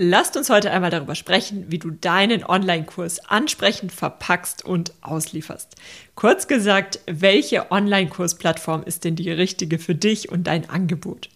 Lasst 0.00 0.36
uns 0.36 0.48
heute 0.48 0.70
einmal 0.70 0.92
darüber 0.92 1.16
sprechen, 1.16 1.72
wie 1.72 1.80
du 1.80 1.90
deinen 1.90 2.44
Online-Kurs 2.44 3.18
ansprechend 3.28 3.90
verpackst 3.90 4.64
und 4.64 4.92
auslieferst. 5.00 5.74
Kurz 6.14 6.46
gesagt, 6.46 7.00
welche 7.06 7.72
Online-Kursplattform 7.72 8.84
ist 8.84 9.02
denn 9.02 9.16
die 9.16 9.32
richtige 9.32 9.80
für 9.80 9.96
dich 9.96 10.30
und 10.30 10.46
dein 10.46 10.70
Angebot? 10.70 11.30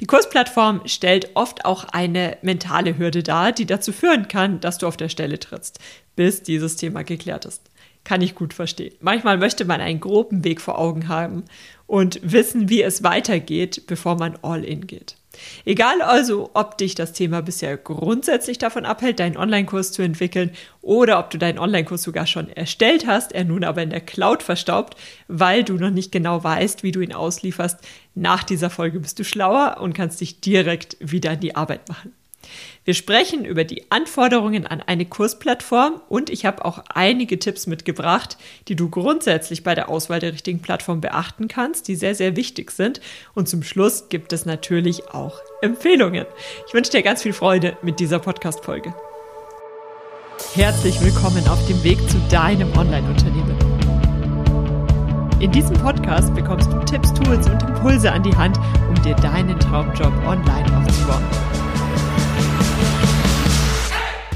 Die 0.00 0.06
Kursplattform 0.06 0.80
stellt 0.86 1.32
oft 1.34 1.66
auch 1.66 1.84
eine 1.84 2.38
mentale 2.40 2.96
Hürde 2.96 3.22
dar, 3.22 3.52
die 3.52 3.66
dazu 3.66 3.92
führen 3.92 4.26
kann, 4.26 4.60
dass 4.60 4.78
du 4.78 4.86
auf 4.86 4.96
der 4.96 5.10
Stelle 5.10 5.38
trittst, 5.38 5.78
bis 6.16 6.42
dieses 6.42 6.76
Thema 6.76 7.04
geklärt 7.04 7.44
ist. 7.44 7.60
Kann 8.04 8.22
ich 8.22 8.34
gut 8.34 8.54
verstehen. 8.54 8.94
Manchmal 9.00 9.36
möchte 9.36 9.66
man 9.66 9.82
einen 9.82 10.00
groben 10.00 10.44
Weg 10.44 10.62
vor 10.62 10.78
Augen 10.78 11.08
haben 11.08 11.44
und 11.86 12.20
wissen, 12.22 12.70
wie 12.70 12.82
es 12.82 13.02
weitergeht, 13.02 13.86
bevor 13.86 14.16
man 14.16 14.38
all 14.40 14.64
in 14.64 14.86
geht. 14.86 15.17
Egal 15.64 16.02
also, 16.02 16.50
ob 16.54 16.78
dich 16.78 16.94
das 16.94 17.12
Thema 17.12 17.42
bisher 17.42 17.76
grundsätzlich 17.76 18.58
davon 18.58 18.84
abhält, 18.84 19.20
deinen 19.20 19.36
Online-Kurs 19.36 19.92
zu 19.92 20.02
entwickeln 20.02 20.50
oder 20.82 21.18
ob 21.18 21.30
du 21.30 21.38
deinen 21.38 21.58
Online-Kurs 21.58 22.02
sogar 22.02 22.26
schon 22.26 22.48
erstellt 22.50 23.06
hast, 23.06 23.32
er 23.32 23.44
nun 23.44 23.64
aber 23.64 23.82
in 23.82 23.90
der 23.90 24.00
Cloud 24.00 24.42
verstaubt, 24.42 24.96
weil 25.28 25.64
du 25.64 25.74
noch 25.74 25.90
nicht 25.90 26.12
genau 26.12 26.42
weißt, 26.42 26.82
wie 26.82 26.92
du 26.92 27.00
ihn 27.00 27.12
auslieferst, 27.12 27.78
nach 28.14 28.42
dieser 28.44 28.70
Folge 28.70 29.00
bist 29.00 29.18
du 29.18 29.24
schlauer 29.24 29.78
und 29.80 29.94
kannst 29.94 30.20
dich 30.20 30.40
direkt 30.40 30.96
wieder 31.00 31.32
in 31.32 31.40
die 31.40 31.56
Arbeit 31.56 31.88
machen. 31.88 32.12
Wir 32.84 32.94
sprechen 32.94 33.44
über 33.44 33.64
die 33.64 33.90
Anforderungen 33.90 34.66
an 34.66 34.80
eine 34.80 35.04
Kursplattform 35.04 36.00
und 36.08 36.30
ich 36.30 36.46
habe 36.46 36.64
auch 36.64 36.82
einige 36.88 37.38
Tipps 37.38 37.66
mitgebracht, 37.66 38.36
die 38.68 38.76
du 38.76 38.88
grundsätzlich 38.88 39.62
bei 39.62 39.74
der 39.74 39.88
Auswahl 39.88 40.20
der 40.20 40.32
richtigen 40.32 40.60
Plattform 40.60 41.00
beachten 41.00 41.48
kannst, 41.48 41.88
die 41.88 41.96
sehr, 41.96 42.14
sehr 42.14 42.36
wichtig 42.36 42.70
sind. 42.70 43.00
Und 43.34 43.48
zum 43.48 43.62
Schluss 43.62 44.08
gibt 44.08 44.32
es 44.32 44.46
natürlich 44.46 45.08
auch 45.08 45.40
Empfehlungen. 45.60 46.26
Ich 46.66 46.74
wünsche 46.74 46.90
dir 46.90 47.02
ganz 47.02 47.22
viel 47.22 47.32
Freude 47.32 47.76
mit 47.82 48.00
dieser 48.00 48.18
Podcast-Folge. 48.18 48.94
Herzlich 50.54 51.00
willkommen 51.02 51.46
auf 51.48 51.66
dem 51.66 51.82
Weg 51.84 51.98
zu 52.08 52.18
deinem 52.30 52.72
Online-Unternehmen. 52.76 53.56
In 55.40 55.52
diesem 55.52 55.76
Podcast 55.76 56.34
bekommst 56.34 56.72
du 56.72 56.78
Tipps, 56.80 57.12
Tools 57.14 57.48
und 57.48 57.62
Impulse 57.62 58.10
an 58.10 58.24
die 58.24 58.34
Hand, 58.34 58.58
um 58.88 58.94
dir 59.02 59.14
deinen 59.16 59.58
Traumjob 59.60 60.12
online 60.26 60.76
aufzubauen. 60.76 61.67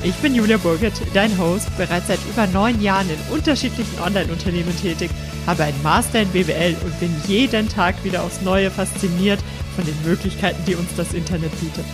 Ich 0.05 0.17
bin 0.17 0.34
Julia 0.34 0.56
Burget, 0.56 0.95
dein 1.14 1.39
Host, 1.39 1.69
bereits 1.77 2.08
seit 2.08 2.19
über 2.28 2.48
neun 2.48 2.83
Jahren 2.83 3.08
in 3.08 3.33
unterschiedlichen 3.33 4.00
Online-Unternehmen 4.00 4.77
tätig, 4.77 5.12
habe 5.47 5.62
einen 5.62 5.81
Master 5.84 6.22
in 6.22 6.28
BWL 6.31 6.75
und 6.84 6.98
bin 6.98 7.14
jeden 7.28 7.69
Tag 7.69 8.03
wieder 8.03 8.25
aufs 8.25 8.42
Neue 8.42 8.73
fasziniert 8.73 9.39
von 9.77 9.84
den 9.86 9.95
Möglichkeiten, 10.05 10.61
die 10.67 10.75
uns 10.75 10.92
das 10.97 11.14
Internet 11.14 11.53
bietet. 11.61 11.84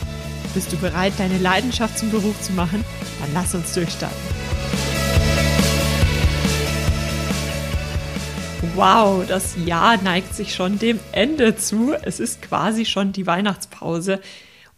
Bist 0.54 0.72
du 0.72 0.78
bereit, 0.78 1.12
deine 1.18 1.36
Leidenschaft 1.36 1.98
zum 1.98 2.10
Beruf 2.10 2.40
zu 2.40 2.54
machen? 2.54 2.82
Dann 3.20 3.30
lass 3.34 3.54
uns 3.54 3.74
durchstarten. 3.74 4.16
Wow, 8.74 9.26
das 9.28 9.54
Jahr 9.66 10.00
neigt 10.00 10.34
sich 10.34 10.54
schon 10.54 10.78
dem 10.78 10.98
Ende 11.12 11.56
zu. 11.56 11.92
Es 12.00 12.20
ist 12.20 12.40
quasi 12.40 12.86
schon 12.86 13.12
die 13.12 13.26
Weihnachtspause. 13.26 14.20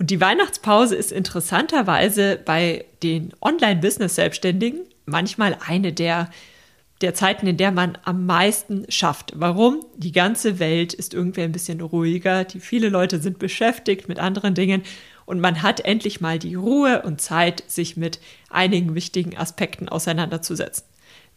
Und 0.01 0.09
die 0.11 0.21
Weihnachtspause 0.21 0.97
ist 0.97 1.13
interessanterweise 1.13 2.41
bei 2.43 2.87
den 3.03 3.35
Online-Business-Selbstständigen 3.43 4.81
manchmal 5.05 5.59
eine 5.67 5.93
der, 5.93 6.31
der 7.03 7.13
Zeiten, 7.13 7.47
in 7.47 7.59
der 7.59 7.71
man 7.71 7.99
am 8.07 8.25
meisten 8.25 8.87
schafft. 8.91 9.35
Warum? 9.37 9.85
Die 9.99 10.13
ganze 10.13 10.59
Welt 10.59 10.95
ist 10.95 11.13
irgendwie 11.13 11.43
ein 11.43 11.53
bisschen 11.53 11.83
ruhiger, 11.83 12.45
die 12.45 12.61
viele 12.61 12.89
Leute 12.89 13.21
sind 13.21 13.39
beschäftigt 13.39 14.09
mit 14.09 14.19
anderen 14.19 14.55
Dingen 14.55 14.85
und 15.27 15.39
man 15.39 15.63
hat 15.63 15.81
endlich 15.81 16.23
mal 16.23 16.39
die 16.39 16.55
Ruhe 16.55 17.03
und 17.03 17.21
Zeit, 17.21 17.63
sich 17.67 17.99
mit 17.99 18.21
einigen 18.49 18.95
wichtigen 18.95 19.37
Aspekten 19.37 19.91
auseinanderzusetzen 19.91 20.90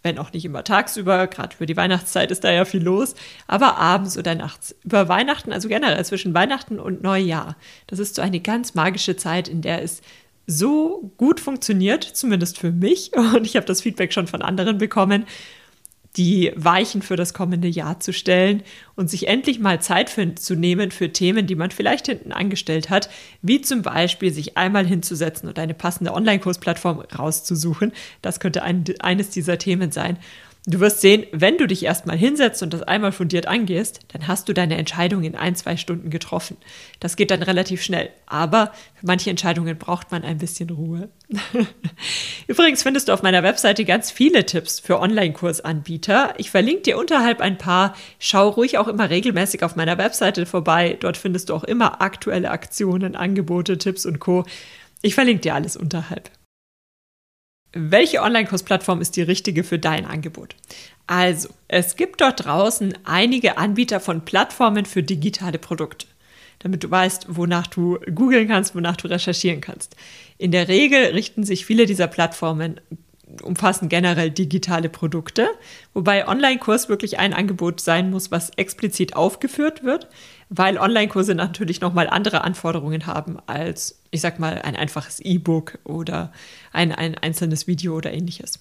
wenn 0.04 0.20
auch 0.20 0.34
nicht 0.34 0.46
immer 0.46 0.64
tagsüber, 0.64 1.28
gerade 1.28 1.56
für 1.56 1.66
die 1.66 1.78
Weihnachtszeit 1.78 2.30
ist 2.30 2.44
da 2.44 2.52
ja 2.52 2.66
viel 2.66 2.84
los, 2.84 3.16
aber 3.48 3.78
abends 3.78 4.18
oder 4.18 4.36
nachts. 4.36 4.76
Über 4.84 5.08
Weihnachten, 5.08 5.52
also 5.52 5.70
generell 5.70 6.04
zwischen 6.06 6.34
Weihnachten 6.34 6.78
und 6.80 7.02
Neujahr. 7.02 7.56
Das 7.88 8.00
ist 8.00 8.16
so 8.16 8.22
eine 8.22 8.42
ganz 8.42 8.76
magische 8.76 9.16
Zeit, 9.16 9.48
in 9.48 9.62
der 9.62 9.82
es 9.82 10.02
so 10.46 11.12
gut 11.18 11.40
funktioniert, 11.40 12.04
zumindest 12.04 12.60
für 12.60 12.72
mich, 12.72 13.12
und 13.16 13.46
ich 13.46 13.56
habe 13.56 13.66
das 13.66 13.82
Feedback 13.82 14.14
schon 14.14 14.28
von 14.28 14.42
anderen 14.42 14.78
bekommen, 14.78 15.26
die 16.16 16.52
Weichen 16.56 17.02
für 17.02 17.16
das 17.16 17.34
kommende 17.34 17.68
Jahr 17.68 18.00
zu 18.00 18.14
stellen 18.14 18.64
und 18.96 19.10
sich 19.10 19.28
endlich 19.28 19.60
mal 19.60 19.82
Zeit 19.82 20.10
für, 20.10 20.36
zu 20.36 20.56
nehmen 20.56 20.92
für 20.92 21.12
Themen, 21.12 21.48
die 21.48 21.56
man 21.56 21.72
vielleicht 21.72 22.06
hinten 22.06 22.32
angestellt 22.32 22.90
hat, 22.90 23.10
wie 23.42 23.62
zum 23.62 23.82
Beispiel 23.82 24.32
sich 24.32 24.56
einmal 24.58 24.86
hinzusetzen 24.86 25.50
und 25.50 25.58
eine 25.58 25.74
passende 25.74 26.14
Online-Kursplattform 26.14 27.00
rauszusuchen. 27.18 27.94
Das 28.22 28.40
könnte 28.40 28.64
ein, 28.64 28.84
eines 29.00 29.32
dieser 29.32 29.58
Themen 29.58 29.92
sein. 29.92 30.18
Du 30.66 30.80
wirst 30.80 31.02
sehen, 31.02 31.26
wenn 31.34 31.58
du 31.58 31.68
dich 31.68 31.84
erstmal 31.84 32.18
hinsetzt 32.18 32.64
und 32.64 32.74
das 32.74 32.84
einmal 32.84 33.12
fundiert 33.12 33.48
angehst, 33.48 34.00
dann 34.14 34.30
hast 34.30 34.48
du 34.48 34.54
deine 34.54 34.78
Entscheidung 34.78 35.24
in 35.24 35.36
ein, 35.36 35.58
zwei 35.58 35.76
Stunden 35.76 36.10
getroffen. 36.10 36.56
Das 37.02 37.18
geht 37.18 37.32
dann 37.32 37.44
relativ 37.44 37.82
schnell. 37.84 38.10
Aber 38.28 38.72
für 38.96 39.06
manche 39.06 39.30
Entscheidungen 39.30 39.78
braucht 39.78 40.12
man 40.12 40.24
ein 40.24 40.38
bisschen 40.38 40.70
Ruhe. 40.70 41.10
Übrigens 42.48 42.82
findest 42.82 43.10
du 43.10 43.14
auf 43.14 43.24
meiner 43.24 43.44
Webseite 43.44 43.84
ganz 43.84 44.10
viele 44.10 44.46
Tipps 44.46 44.80
für 44.80 45.02
Online-Kursanbieter. 45.02 46.36
Ich 46.38 46.50
verlinke 46.50 46.84
dir 46.84 46.98
unterhalb 46.98 47.42
ein 47.42 47.58
paar. 47.58 47.94
Schau 48.18 48.48
ruhig 48.48 48.78
auch 48.78 48.88
immer 48.88 49.10
regelmäßig 49.10 49.64
auf 49.64 49.76
meiner 49.76 49.98
Webseite 49.98 50.46
vorbei. 50.46 50.96
Dort 50.98 51.18
findest 51.18 51.50
du 51.50 51.56
auch 51.56 51.66
immer 51.66 52.02
aktuelle 52.02 52.52
Aktionen, 52.52 53.18
Angebote, 53.18 53.78
Tipps 53.78 54.06
und 54.06 54.20
Co. 54.20 54.46
Ich 55.02 55.14
verlinke 55.16 55.42
dir 55.42 55.56
alles 55.56 55.76
unterhalb. 55.76 56.32
Welche 57.76 58.22
Online-Kursplattform 58.22 59.02
ist 59.02 59.16
die 59.16 59.24
richtige 59.24 59.64
für 59.64 59.80
dein 59.80 60.06
Angebot? 60.06 60.56
Also, 61.08 61.50
es 61.68 61.96
gibt 61.96 62.22
dort 62.22 62.46
draußen 62.46 62.96
einige 63.04 63.58
Anbieter 63.58 64.00
von 64.00 64.24
Plattformen 64.24 64.86
für 64.86 65.02
digitale 65.02 65.58
Produkte, 65.58 66.06
damit 66.60 66.84
du 66.84 66.92
weißt, 66.92 67.26
wonach 67.30 67.66
du 67.66 67.98
googeln 68.14 68.48
kannst, 68.48 68.76
wonach 68.76 68.96
du 68.96 69.08
recherchieren 69.08 69.60
kannst. 69.60 69.96
In 70.38 70.52
der 70.52 70.68
Regel 70.68 71.14
richten 71.14 71.44
sich 71.44 71.66
viele 71.66 71.88
dieser 71.88 72.06
Plattformen 72.06 72.80
umfassen 73.42 73.90
generell 73.90 74.30
digitale 74.30 74.90
Produkte, 74.90 75.50
wobei 75.96 76.28
Online-Kurs 76.28 76.90
wirklich 76.90 77.18
ein 77.18 77.34
Angebot 77.34 77.82
sein 77.82 78.12
muss, 78.12 78.30
was 78.30 78.52
explizit 78.52 79.16
aufgeführt 79.16 79.84
wird, 79.84 80.08
weil 80.56 80.78
Online-Kurse 80.78 81.34
natürlich 81.34 81.82
nochmal 81.82 82.08
andere 82.08 82.44
Anforderungen 82.44 83.08
haben 83.08 83.38
als, 83.48 84.00
ich 84.12 84.22
sag 84.22 84.38
mal, 84.38 84.62
ein 84.62 84.76
einfaches 84.76 85.20
E-Book 85.20 85.80
oder 85.84 86.32
ein, 86.72 86.92
ein 86.92 87.18
einzelnes 87.18 87.66
Video 87.66 87.96
oder 87.96 88.14
ähnliches. 88.14 88.60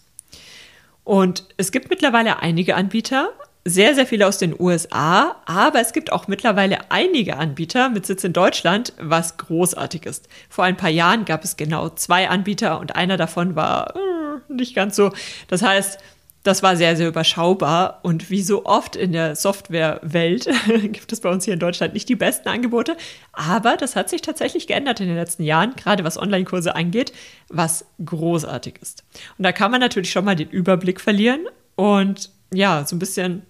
Und 1.04 1.44
es 1.58 1.70
gibt 1.70 1.90
mittlerweile 1.90 2.40
einige 2.40 2.76
Anbieter, 2.76 3.30
sehr, 3.64 3.94
sehr 3.94 4.06
viele 4.06 4.26
aus 4.26 4.38
den 4.38 4.58
USA, 4.58 5.36
aber 5.44 5.80
es 5.80 5.92
gibt 5.92 6.12
auch 6.12 6.28
mittlerweile 6.28 6.90
einige 6.90 7.36
Anbieter 7.36 7.90
mit 7.90 8.06
Sitz 8.06 8.24
in 8.24 8.32
Deutschland, 8.32 8.94
was 8.98 9.36
großartig 9.36 10.06
ist. 10.06 10.28
Vor 10.48 10.64
ein 10.64 10.78
paar 10.78 10.90
Jahren 10.90 11.26
gab 11.26 11.44
es 11.44 11.56
genau 11.56 11.90
zwei 11.90 12.30
Anbieter 12.30 12.80
und 12.80 12.96
einer 12.96 13.18
davon 13.18 13.54
war 13.54 13.94
äh, 13.94 14.52
nicht 14.52 14.74
ganz 14.74 14.96
so. 14.96 15.12
Das 15.46 15.62
heißt, 15.62 15.98
das 16.42 16.62
war 16.62 16.76
sehr, 16.76 16.96
sehr 16.96 17.08
überschaubar 17.08 18.00
und 18.02 18.28
wie 18.30 18.42
so 18.42 18.64
oft 18.64 18.96
in 18.96 19.12
der 19.12 19.36
Softwarewelt 19.36 20.48
gibt 20.92 21.12
es 21.12 21.20
bei 21.20 21.30
uns 21.30 21.44
hier 21.44 21.54
in 21.54 21.60
Deutschland 21.60 21.94
nicht 21.94 22.08
die 22.08 22.16
besten 22.16 22.48
Angebote, 22.48 22.96
aber 23.32 23.76
das 23.76 23.94
hat 23.94 24.10
sich 24.10 24.22
tatsächlich 24.22 24.66
geändert 24.66 25.00
in 25.00 25.06
den 25.06 25.16
letzten 25.16 25.44
Jahren, 25.44 25.76
gerade 25.76 26.04
was 26.04 26.18
Online-Kurse 26.18 26.74
angeht, 26.74 27.12
was 27.48 27.84
großartig 28.04 28.74
ist. 28.80 29.04
Und 29.38 29.44
da 29.44 29.52
kann 29.52 29.70
man 29.70 29.80
natürlich 29.80 30.10
schon 30.10 30.24
mal 30.24 30.36
den 30.36 30.50
Überblick 30.50 31.00
verlieren 31.00 31.46
und 31.76 32.30
ja, 32.52 32.84
so 32.84 32.96
ein 32.96 32.98
bisschen 32.98 33.42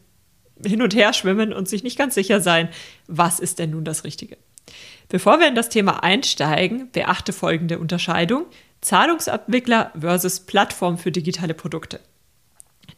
hin 0.65 0.83
und 0.83 0.95
her 0.95 1.13
schwimmen 1.13 1.53
und 1.53 1.69
sich 1.69 1.83
nicht 1.83 1.99
ganz 1.99 2.15
sicher 2.15 2.41
sein, 2.41 2.69
was 3.07 3.41
ist 3.41 3.59
denn 3.59 3.71
nun 3.71 3.85
das 3.85 4.05
Richtige. 4.05 4.37
Bevor 5.09 5.41
wir 5.41 5.49
in 5.49 5.55
das 5.55 5.69
Thema 5.69 6.03
einsteigen, 6.03 6.91
beachte 6.93 7.33
folgende 7.33 7.79
Unterscheidung. 7.79 8.47
Zahlungsabwickler 8.81 9.93
versus 9.99 10.41
Plattform 10.41 10.99
für 10.99 11.13
digitale 11.13 11.55
Produkte. 11.55 12.01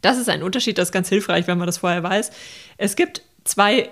Das 0.05 0.19
ist 0.19 0.29
ein 0.29 0.43
Unterschied, 0.43 0.77
das 0.77 0.89
ist 0.89 0.93
ganz 0.93 1.09
hilfreich, 1.09 1.47
wenn 1.47 1.57
man 1.57 1.67
das 1.67 1.79
vorher 1.79 2.03
weiß. 2.03 2.31
Es 2.77 2.95
gibt 2.95 3.23
zwei 3.45 3.89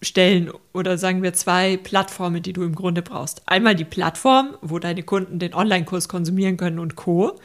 Stellen 0.00 0.52
oder 0.72 0.96
sagen 0.96 1.24
wir 1.24 1.32
zwei 1.32 1.76
Plattformen, 1.76 2.40
die 2.40 2.52
du 2.52 2.62
im 2.62 2.76
Grunde 2.76 3.02
brauchst. 3.02 3.42
Einmal 3.46 3.74
die 3.74 3.84
Plattform, 3.84 4.56
wo 4.60 4.78
deine 4.78 5.02
Kunden 5.02 5.40
den 5.40 5.54
Online-Kurs 5.54 6.08
konsumieren 6.08 6.56
können 6.56 6.78
und 6.78 6.94
Co. 6.94 7.40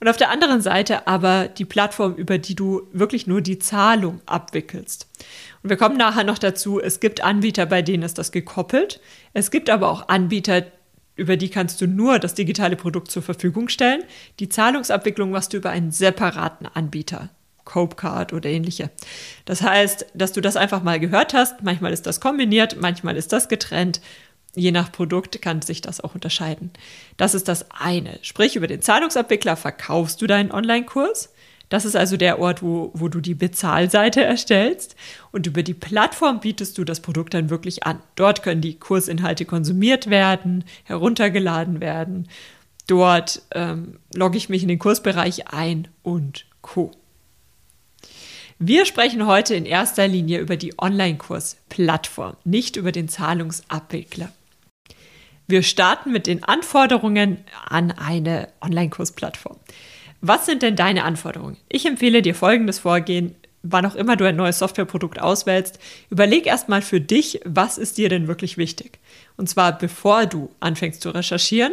Und 0.00 0.08
auf 0.08 0.16
der 0.16 0.30
anderen 0.30 0.62
Seite 0.62 1.06
aber 1.06 1.46
die 1.46 1.64
Plattform, 1.64 2.14
über 2.14 2.38
die 2.38 2.56
du 2.56 2.88
wirklich 2.92 3.28
nur 3.28 3.40
die 3.40 3.60
Zahlung 3.60 4.20
abwickelst. 4.26 5.08
Und 5.62 5.70
wir 5.70 5.76
kommen 5.76 5.96
nachher 5.96 6.24
noch 6.24 6.38
dazu, 6.38 6.80
es 6.80 6.98
gibt 6.98 7.22
Anbieter, 7.22 7.66
bei 7.66 7.82
denen 7.82 8.02
ist 8.02 8.18
das 8.18 8.32
gekoppelt. 8.32 9.00
Es 9.32 9.52
gibt 9.52 9.70
aber 9.70 9.90
auch 9.90 10.08
Anbieter, 10.08 10.64
über 11.14 11.36
die 11.36 11.50
kannst 11.50 11.80
du 11.80 11.86
nur 11.86 12.18
das 12.18 12.34
digitale 12.34 12.74
Produkt 12.74 13.12
zur 13.12 13.22
Verfügung 13.22 13.68
stellen. 13.68 14.02
Die 14.40 14.48
Zahlungsabwicklung 14.48 15.30
machst 15.30 15.52
du 15.52 15.58
über 15.58 15.70
einen 15.70 15.92
separaten 15.92 16.66
Anbieter. 16.66 17.30
Copecard 17.70 18.32
oder 18.32 18.50
ähnliche. 18.50 18.90
Das 19.44 19.62
heißt, 19.62 20.06
dass 20.14 20.32
du 20.32 20.40
das 20.40 20.56
einfach 20.56 20.82
mal 20.82 20.98
gehört 20.98 21.34
hast. 21.34 21.62
Manchmal 21.62 21.92
ist 21.92 22.04
das 22.04 22.20
kombiniert, 22.20 22.76
manchmal 22.80 23.16
ist 23.16 23.32
das 23.32 23.48
getrennt. 23.48 24.00
Je 24.56 24.72
nach 24.72 24.90
Produkt 24.90 25.40
kann 25.40 25.62
sich 25.62 25.80
das 25.80 26.00
auch 26.00 26.16
unterscheiden. 26.16 26.72
Das 27.16 27.34
ist 27.34 27.46
das 27.46 27.66
eine. 27.70 28.18
Sprich, 28.22 28.56
über 28.56 28.66
den 28.66 28.82
Zahlungsabwickler 28.82 29.56
verkaufst 29.56 30.20
du 30.20 30.26
deinen 30.26 30.50
Online-Kurs. 30.50 31.32
Das 31.68 31.84
ist 31.84 31.94
also 31.94 32.16
der 32.16 32.40
Ort, 32.40 32.60
wo, 32.60 32.90
wo 32.94 33.06
du 33.06 33.20
die 33.20 33.36
Bezahlseite 33.36 34.24
erstellst. 34.24 34.96
Und 35.30 35.46
über 35.46 35.62
die 35.62 35.74
Plattform 35.74 36.40
bietest 36.40 36.76
du 36.76 36.82
das 36.82 36.98
Produkt 36.98 37.34
dann 37.34 37.50
wirklich 37.50 37.84
an. 37.84 38.02
Dort 38.16 38.42
können 38.42 38.60
die 38.60 38.80
Kursinhalte 38.80 39.44
konsumiert 39.44 40.10
werden, 40.10 40.64
heruntergeladen 40.82 41.80
werden. 41.80 42.26
Dort 42.88 43.42
ähm, 43.52 44.00
logge 44.12 44.36
ich 44.36 44.48
mich 44.48 44.62
in 44.62 44.68
den 44.68 44.80
Kursbereich 44.80 45.46
ein 45.52 45.86
und 46.02 46.46
Co. 46.60 46.90
Wir 48.62 48.84
sprechen 48.84 49.26
heute 49.26 49.54
in 49.54 49.64
erster 49.64 50.06
Linie 50.06 50.38
über 50.38 50.58
die 50.58 50.74
Online-Kurs-Plattform, 50.78 52.36
nicht 52.44 52.76
über 52.76 52.92
den 52.92 53.08
Zahlungsabwickler. 53.08 54.30
Wir 55.48 55.62
starten 55.62 56.12
mit 56.12 56.26
den 56.26 56.44
Anforderungen 56.44 57.38
an 57.64 57.90
eine 57.90 58.48
Online-Kurs-Plattform. 58.60 59.56
Was 60.20 60.44
sind 60.44 60.60
denn 60.60 60.76
deine 60.76 61.04
Anforderungen? 61.04 61.56
Ich 61.70 61.86
empfehle 61.86 62.20
dir 62.20 62.34
folgendes 62.34 62.80
Vorgehen. 62.80 63.34
Wann 63.62 63.86
auch 63.86 63.94
immer 63.94 64.16
du 64.16 64.26
ein 64.26 64.36
neues 64.36 64.58
Softwareprodukt 64.58 65.22
auswählst, 65.22 65.78
überleg 66.10 66.44
erstmal 66.44 66.82
für 66.82 67.00
dich, 67.00 67.40
was 67.46 67.78
ist 67.78 67.96
dir 67.96 68.10
denn 68.10 68.28
wirklich 68.28 68.58
wichtig. 68.58 68.98
Und 69.38 69.48
zwar 69.48 69.78
bevor 69.78 70.26
du 70.26 70.50
anfängst 70.60 71.00
zu 71.00 71.08
recherchieren, 71.08 71.72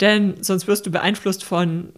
denn 0.00 0.42
sonst 0.42 0.66
wirst 0.66 0.86
du 0.86 0.90
beeinflusst 0.90 1.44
von 1.44 1.92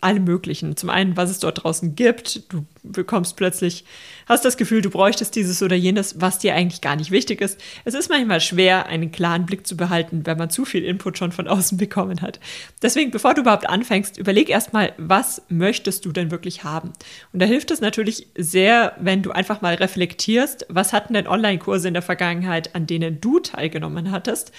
allem 0.00 0.24
Möglichen. 0.24 0.76
Zum 0.76 0.90
einen, 0.90 1.16
was 1.16 1.30
es 1.30 1.38
dort 1.38 1.62
draußen 1.62 1.94
gibt. 1.94 2.52
Du 2.52 2.64
bekommst 2.82 3.36
plötzlich, 3.36 3.84
hast 4.26 4.44
das 4.44 4.56
Gefühl, 4.56 4.82
du 4.82 4.90
bräuchtest 4.90 5.36
dieses 5.36 5.62
oder 5.62 5.76
jenes, 5.76 6.20
was 6.20 6.38
dir 6.38 6.54
eigentlich 6.54 6.80
gar 6.80 6.96
nicht 6.96 7.10
wichtig 7.10 7.40
ist. 7.40 7.60
Es 7.84 7.94
ist 7.94 8.08
manchmal 8.08 8.40
schwer, 8.40 8.86
einen 8.86 9.12
klaren 9.12 9.46
Blick 9.46 9.66
zu 9.66 9.76
behalten, 9.76 10.26
wenn 10.26 10.38
man 10.38 10.50
zu 10.50 10.64
viel 10.64 10.84
Input 10.84 11.18
schon 11.18 11.32
von 11.32 11.48
außen 11.48 11.78
bekommen 11.82 12.22
hat. 12.22 12.40
Deswegen, 12.82 13.10
bevor 13.10 13.34
du 13.34 13.42
überhaupt 13.42 13.68
anfängst, 13.68 14.18
überleg 14.18 14.48
erstmal, 14.48 14.92
was 14.96 15.42
möchtest 15.48 16.04
du 16.04 16.12
denn 16.12 16.30
wirklich 16.30 16.64
haben? 16.64 16.92
Und 17.32 17.40
da 17.40 17.46
hilft 17.46 17.70
es 17.70 17.80
natürlich 17.80 18.26
sehr, 18.36 18.96
wenn 19.00 19.22
du 19.22 19.30
einfach 19.30 19.60
mal 19.60 19.74
reflektierst, 19.74 20.66
was 20.68 20.92
hatten 20.92 21.14
denn 21.14 21.26
Online-Kurse 21.26 21.88
in 21.88 21.94
der 21.94 22.02
Vergangenheit, 22.02 22.74
an 22.74 22.86
denen 22.86 23.20
du 23.20 23.38
teilgenommen 23.40 24.10
hattest? 24.10 24.52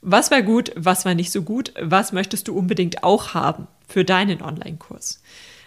Was 0.00 0.30
war 0.30 0.42
gut, 0.42 0.70
was 0.76 1.04
war 1.04 1.14
nicht 1.14 1.32
so 1.32 1.42
gut, 1.42 1.72
was 1.80 2.12
möchtest 2.12 2.48
du 2.48 2.56
unbedingt 2.56 3.02
auch 3.02 3.34
haben 3.34 3.66
für 3.88 4.04
deinen 4.04 4.42
Online-Kurs? 4.42 5.22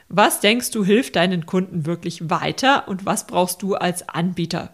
Was 0.08 0.40
denkst 0.40 0.72
du 0.72 0.84
hilft 0.86 1.16
deinen 1.16 1.46
Kunden 1.46 1.86
wirklich 1.86 2.30
weiter 2.30 2.88
und 2.88 3.06
was 3.06 3.28
brauchst 3.28 3.62
du 3.62 3.76
als 3.76 4.08
Anbieter, 4.08 4.74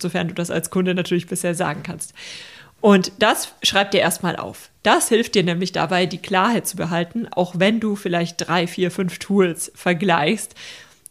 sofern 0.00 0.28
du 0.28 0.34
das 0.34 0.50
als 0.50 0.70
Kunde 0.70 0.94
natürlich 0.94 1.26
bisher 1.26 1.54
sagen 1.54 1.82
kannst? 1.82 2.14
Und 2.80 3.12
das 3.18 3.54
schreib 3.62 3.92
dir 3.92 4.00
erstmal 4.00 4.36
auf. 4.36 4.70
Das 4.82 5.08
hilft 5.08 5.34
dir 5.34 5.42
nämlich 5.42 5.72
dabei, 5.72 6.06
die 6.06 6.18
Klarheit 6.18 6.66
zu 6.66 6.76
behalten, 6.76 7.26
auch 7.30 7.54
wenn 7.58 7.80
du 7.80 7.96
vielleicht 7.96 8.46
drei, 8.46 8.66
vier, 8.66 8.90
fünf 8.90 9.18
Tools 9.18 9.72
vergleichst. 9.74 10.54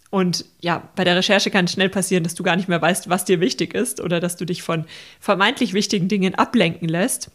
Und 0.10 0.46
ja, 0.62 0.88
bei 0.96 1.04
der 1.04 1.16
Recherche 1.16 1.50
kann 1.50 1.66
es 1.66 1.72
schnell 1.72 1.90
passieren, 1.90 2.24
dass 2.24 2.36
du 2.36 2.44
gar 2.44 2.56
nicht 2.56 2.70
mehr 2.70 2.82
weißt, 2.82 3.10
was 3.10 3.26
dir 3.26 3.40
wichtig 3.40 3.74
ist 3.74 4.00
oder 4.00 4.20
dass 4.20 4.38
du 4.38 4.46
dich 4.46 4.62
von 4.62 4.86
vermeintlich 5.20 5.74
wichtigen 5.74 6.08
Dingen 6.08 6.36
ablenken 6.36 6.88
lässt 6.88 7.32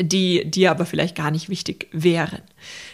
die 0.00 0.50
dir 0.50 0.70
aber 0.70 0.86
vielleicht 0.86 1.16
gar 1.16 1.30
nicht 1.30 1.48
wichtig 1.48 1.88
wären. 1.92 2.42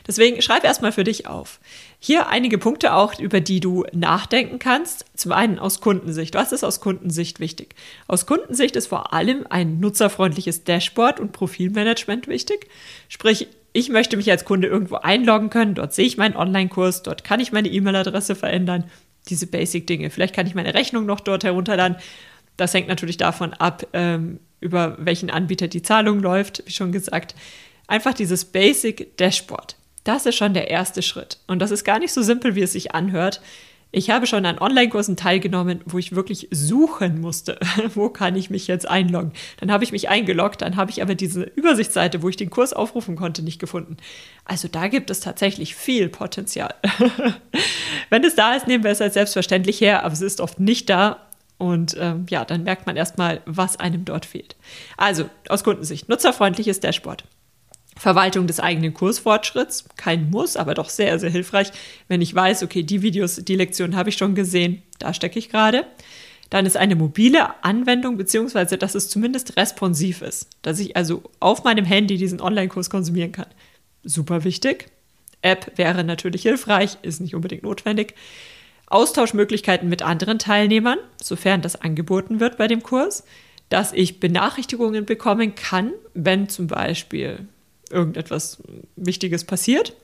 Deswegen 0.07 0.41
schreib 0.41 0.65
erstmal 0.65 0.93
für 0.93 1.05
dich 1.05 1.27
auf. 1.27 1.59
Hier 1.99 2.29
einige 2.29 2.59
Punkte 2.59 2.95
auch, 2.95 3.19
über 3.19 3.41
die 3.41 3.61
du 3.61 3.85
nachdenken 3.93 4.59
kannst. 4.59 5.05
Zum 5.15 5.33
einen 5.33 5.59
aus 5.59 5.81
Kundensicht. 5.81 6.35
Was 6.35 6.53
ist 6.53 6.65
aus 6.65 6.81
Kundensicht 6.81 7.41
wichtig? 7.41 7.75
Aus 8.09 8.27
Kundensicht 8.27 8.77
ist 8.77 8.89
vor 8.89 9.13
allem 9.13 9.47
ein 9.51 9.81
nutzerfreundliches 9.81 10.65
Dashboard 10.65 11.21
und 11.21 11.33
Profilmanagement 11.33 12.29
wichtig. 12.29 12.69
Sprich, 13.09 13.49
ich 13.73 13.89
möchte 13.89 14.17
mich 14.17 14.31
als 14.31 14.45
Kunde 14.45 14.69
irgendwo 14.69 14.97
einloggen 14.97 15.51
können. 15.51 15.75
Dort 15.75 15.95
sehe 15.95 16.07
ich 16.07 16.17
meinen 16.17 16.37
Online-Kurs. 16.37 17.03
Dort 17.03 17.25
kann 17.25 17.41
ich 17.41 17.53
meine 17.53 17.69
E-Mail-Adresse 17.69 18.35
verändern. 18.35 18.85
Diese 19.29 19.47
Basic-Dinge. 19.47 20.11
Vielleicht 20.11 20.35
kann 20.35 20.47
ich 20.47 20.55
meine 20.55 20.75
Rechnung 20.75 21.07
noch 21.07 21.21
dort 21.21 21.45
herunterladen. 21.45 21.97
Das 22.57 22.75
hängt 22.75 22.89
natürlich 22.89 23.17
davon 23.17 23.55
ab, 23.55 23.87
ähm, 23.93 24.41
über 24.61 24.97
welchen 24.99 25.31
Anbieter 25.31 25.69
die 25.69 25.83
Zahlung 25.83 26.21
läuft, 26.21 26.63
wie 26.67 26.73
schon 26.73 26.93
gesagt. 26.93 27.35
Einfach 27.89 28.15
dieses 28.15 28.45
Basic 28.45 29.17
Dashboard. 29.17 29.77
Das 30.05 30.27
ist 30.27 30.37
schon 30.37 30.55
der 30.55 30.71
erste 30.71 31.03
Schritt. 31.03 31.39
Und 31.47 31.61
das 31.61 31.71
ist 31.71 31.85
gar 31.85 31.99
nicht 31.99 32.13
so 32.13 32.23
simpel, 32.23 32.55
wie 32.55 32.63
es 32.63 32.73
sich 32.73 32.95
anhört. 32.95 33.41
Ich 33.95 34.09
habe 34.09 34.27
schon 34.27 34.47
an 34.47 34.59
Online-Kursen 34.59 35.17
teilgenommen, 35.17 35.83
wo 35.85 35.99
ich 35.99 36.15
wirklich 36.15 36.49
suchen 36.51 37.21
musste, 37.21 37.59
wo 37.95 38.09
kann 38.09 38.35
ich 38.37 38.49
mich 38.49 38.67
jetzt 38.67 38.89
einloggen. 38.89 39.33
Dann 39.61 39.71
habe 39.71 39.85
ich 39.85 39.93
mich 39.93 40.09
eingeloggt, 40.09 40.63
dann 40.63 40.77
habe 40.77 40.91
ich 40.91 41.03
aber 41.03 41.15
diese 41.15 41.43
Übersichtsseite, 41.43 42.23
wo 42.23 42.31
ich 42.31 42.37
den 42.37 42.49
Kurs 42.49 42.73
aufrufen 42.73 43.17
konnte, 43.17 43.43
nicht 43.43 43.59
gefunden. 43.59 43.99
Also 44.47 44.67
da 44.67 44.89
gibt 44.89 45.11
es 45.11 45.21
tatsächlich 45.21 45.75
viel 45.75 46.09
Potenzial. 46.09 46.75
Wenn 48.11 48.25
es 48.25 48.35
da 48.35 48.55
ist, 48.55 48.67
nehmen 48.67 48.83
wir 48.83 48.93
es 48.93 49.03
als 49.03 49.15
selbstverständlich 49.15 49.83
her, 49.83 50.05
aber 50.05 50.15
es 50.15 50.23
ist 50.23 50.41
oft 50.41 50.59
nicht 50.59 50.89
da 50.89 51.29
und 51.63 51.97
ähm, 51.97 52.27
ja, 52.29 52.45
dann 52.45 52.65
merkt 52.65 52.89
man 52.89 52.97
erstmal, 52.97 53.41
was 53.47 53.79
einem 53.79 54.05
dort 54.05 54.27
fehlt. 54.27 54.57
Also 54.97 55.31
aus 55.49 55.63
Kundensicht, 55.63 56.09
nutzerfreundliches 56.09 56.81
Dashboard. 56.81 57.23
Verwaltung 57.97 58.49
des 58.49 58.59
eigenen 58.59 58.95
Kursfortschritts, 58.95 59.85
kein 59.97 60.29
Muss, 60.29 60.57
aber 60.57 60.75
doch 60.75 60.89
sehr, 60.89 61.21
sehr 61.21 61.31
hilfreich, 61.31 61.71
wenn 62.09 62.21
ich 62.21 62.35
weiß, 62.35 62.65
okay, 62.65 62.83
die 62.83 63.03
Videos, 63.03 63.37
die 63.37 63.55
Lektionen 63.55 63.95
habe 63.95 64.09
ich 64.09 64.17
schon 64.17 64.35
gesehen, 64.35 64.83
da 64.99 65.15
stecke 65.15 65.39
ich 65.39 65.51
gerade. 65.51 65.87
Dann 66.51 66.67
ist 66.67 66.77
eine 66.77 66.97
mobile 66.97 67.63
Anwendung, 67.63 68.17
beziehungsweise 68.17 68.77
dass 68.77 68.97
es 68.97 69.09
zumindest 69.09 69.57
responsiv 69.57 70.21
ist, 70.21 70.49
dass 70.63 70.81
ich 70.81 70.97
also 70.97 71.23
auf 71.39 71.63
meinem 71.63 71.85
Handy 71.85 72.17
diesen 72.17 72.41
Online-Kurs 72.41 72.91
konsumieren 72.91 73.31
kann. 73.31 73.47
Super 74.03 74.43
wichtig. 74.43 74.89
App 75.43 75.79
wäre 75.79 76.03
natürlich 76.03 76.43
hilfreich, 76.43 76.99
ist 77.03 77.21
nicht 77.21 77.37
unbedingt 77.37 77.63
notwendig. 77.63 78.15
Austauschmöglichkeiten 78.93 79.89
mit 79.89 80.03
anderen 80.03 80.39
Teilnehmern, 80.39 80.99
sofern 81.23 81.63
das 81.63 81.81
angeboten 81.81 82.41
wird 82.41 82.59
bei 82.59 82.69
dem 82.69 82.83
Kurs, 82.83 83.25
dass 83.69 83.93
ich 83.93 84.21
Benachrichtigungen 84.21 85.07
bekommen 85.07 85.55
kann, 85.55 85.93
wenn 86.15 86.49
zum 86.49 86.67
Beispiel 86.67 87.47
irgendetwas 87.91 88.63
Wichtiges 88.97 89.45
passiert. 89.45 89.95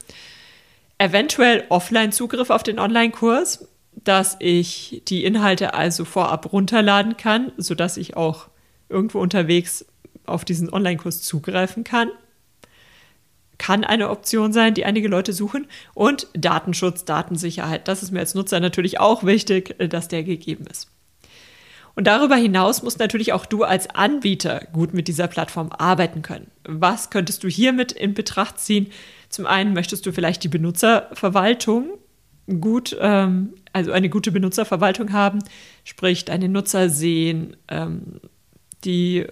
Eventuell 0.98 1.64
Offline-Zugriff 1.68 2.50
auf 2.50 2.62
den 2.62 2.78
Online-Kurs, 2.78 3.68
dass 3.92 4.36
ich 4.40 5.02
die 5.08 5.24
Inhalte 5.24 5.74
also 5.74 6.04
vorab 6.04 6.52
runterladen 6.52 7.16
kann, 7.16 7.52
sodass 7.56 7.96
ich 7.96 8.16
auch 8.16 8.48
irgendwo 8.88 9.20
unterwegs 9.20 9.84
auf 10.24 10.44
diesen 10.44 10.72
Online-Kurs 10.72 11.22
zugreifen 11.22 11.84
kann 11.84 12.10
kann 13.58 13.84
eine 13.84 14.08
Option 14.10 14.52
sein, 14.52 14.74
die 14.74 14.84
einige 14.84 15.08
Leute 15.08 15.32
suchen. 15.32 15.66
Und 15.94 16.28
Datenschutz, 16.34 17.04
Datensicherheit. 17.04 17.88
Das 17.88 18.02
ist 18.02 18.12
mir 18.12 18.20
als 18.20 18.34
Nutzer 18.34 18.60
natürlich 18.60 19.00
auch 19.00 19.24
wichtig, 19.24 19.74
äh, 19.78 19.88
dass 19.88 20.08
der 20.08 20.22
gegeben 20.22 20.66
ist. 20.70 20.88
Und 21.94 22.06
darüber 22.06 22.36
hinaus 22.36 22.84
musst 22.84 23.00
natürlich 23.00 23.32
auch 23.32 23.44
du 23.44 23.64
als 23.64 23.90
Anbieter 23.90 24.68
gut 24.72 24.94
mit 24.94 25.08
dieser 25.08 25.26
Plattform 25.26 25.70
arbeiten 25.76 26.22
können. 26.22 26.46
Was 26.64 27.10
könntest 27.10 27.42
du 27.42 27.48
hiermit 27.48 27.90
in 27.90 28.14
Betracht 28.14 28.60
ziehen? 28.60 28.86
Zum 29.28 29.46
einen 29.46 29.72
möchtest 29.72 30.06
du 30.06 30.12
vielleicht 30.12 30.44
die 30.44 30.48
Benutzerverwaltung 30.48 31.88
gut, 32.60 32.96
ähm, 33.00 33.54
also 33.72 33.92
eine 33.92 34.08
gute 34.08 34.32
Benutzerverwaltung 34.32 35.12
haben, 35.12 35.40
sprich 35.84 36.24
deine 36.24 36.48
Nutzer 36.48 36.88
sehen, 36.88 37.56
ähm, 37.68 38.20
die 38.84 39.26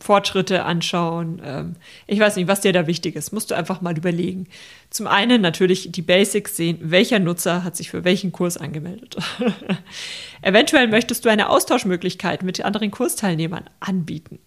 Fortschritte 0.00 0.64
anschauen. 0.64 1.40
Ähm, 1.44 1.76
ich 2.06 2.20
weiß 2.20 2.36
nicht, 2.36 2.48
was 2.48 2.60
dir 2.60 2.72
da 2.72 2.86
wichtig 2.86 3.16
ist. 3.16 3.32
Musst 3.32 3.50
du 3.50 3.54
einfach 3.54 3.80
mal 3.80 3.96
überlegen. 3.96 4.46
Zum 4.90 5.06
einen 5.06 5.40
natürlich 5.40 5.90
die 5.92 6.02
Basics 6.02 6.56
sehen, 6.56 6.78
welcher 6.80 7.18
Nutzer 7.18 7.64
hat 7.64 7.76
sich 7.76 7.90
für 7.90 8.04
welchen 8.04 8.32
Kurs 8.32 8.56
angemeldet. 8.56 9.16
Eventuell 10.42 10.88
möchtest 10.88 11.24
du 11.24 11.28
eine 11.28 11.48
Austauschmöglichkeit 11.48 12.42
mit 12.42 12.64
anderen 12.64 12.90
Kursteilnehmern 12.90 13.64
anbieten. 13.80 14.38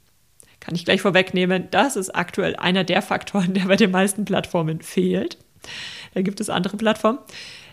Kann 0.59 0.75
ich 0.75 0.85
gleich 0.85 1.01
vorwegnehmen, 1.01 1.67
das 1.71 1.95
ist 1.95 2.11
aktuell 2.11 2.55
einer 2.55 2.83
der 2.83 3.01
Faktoren, 3.01 3.53
der 3.53 3.65
bei 3.65 3.75
den 3.75 3.91
meisten 3.91 4.25
Plattformen 4.25 4.81
fehlt. 4.81 5.37
Da 6.13 6.21
gibt 6.21 6.39
es 6.39 6.49
andere 6.49 6.77
Plattformen. 6.77 7.19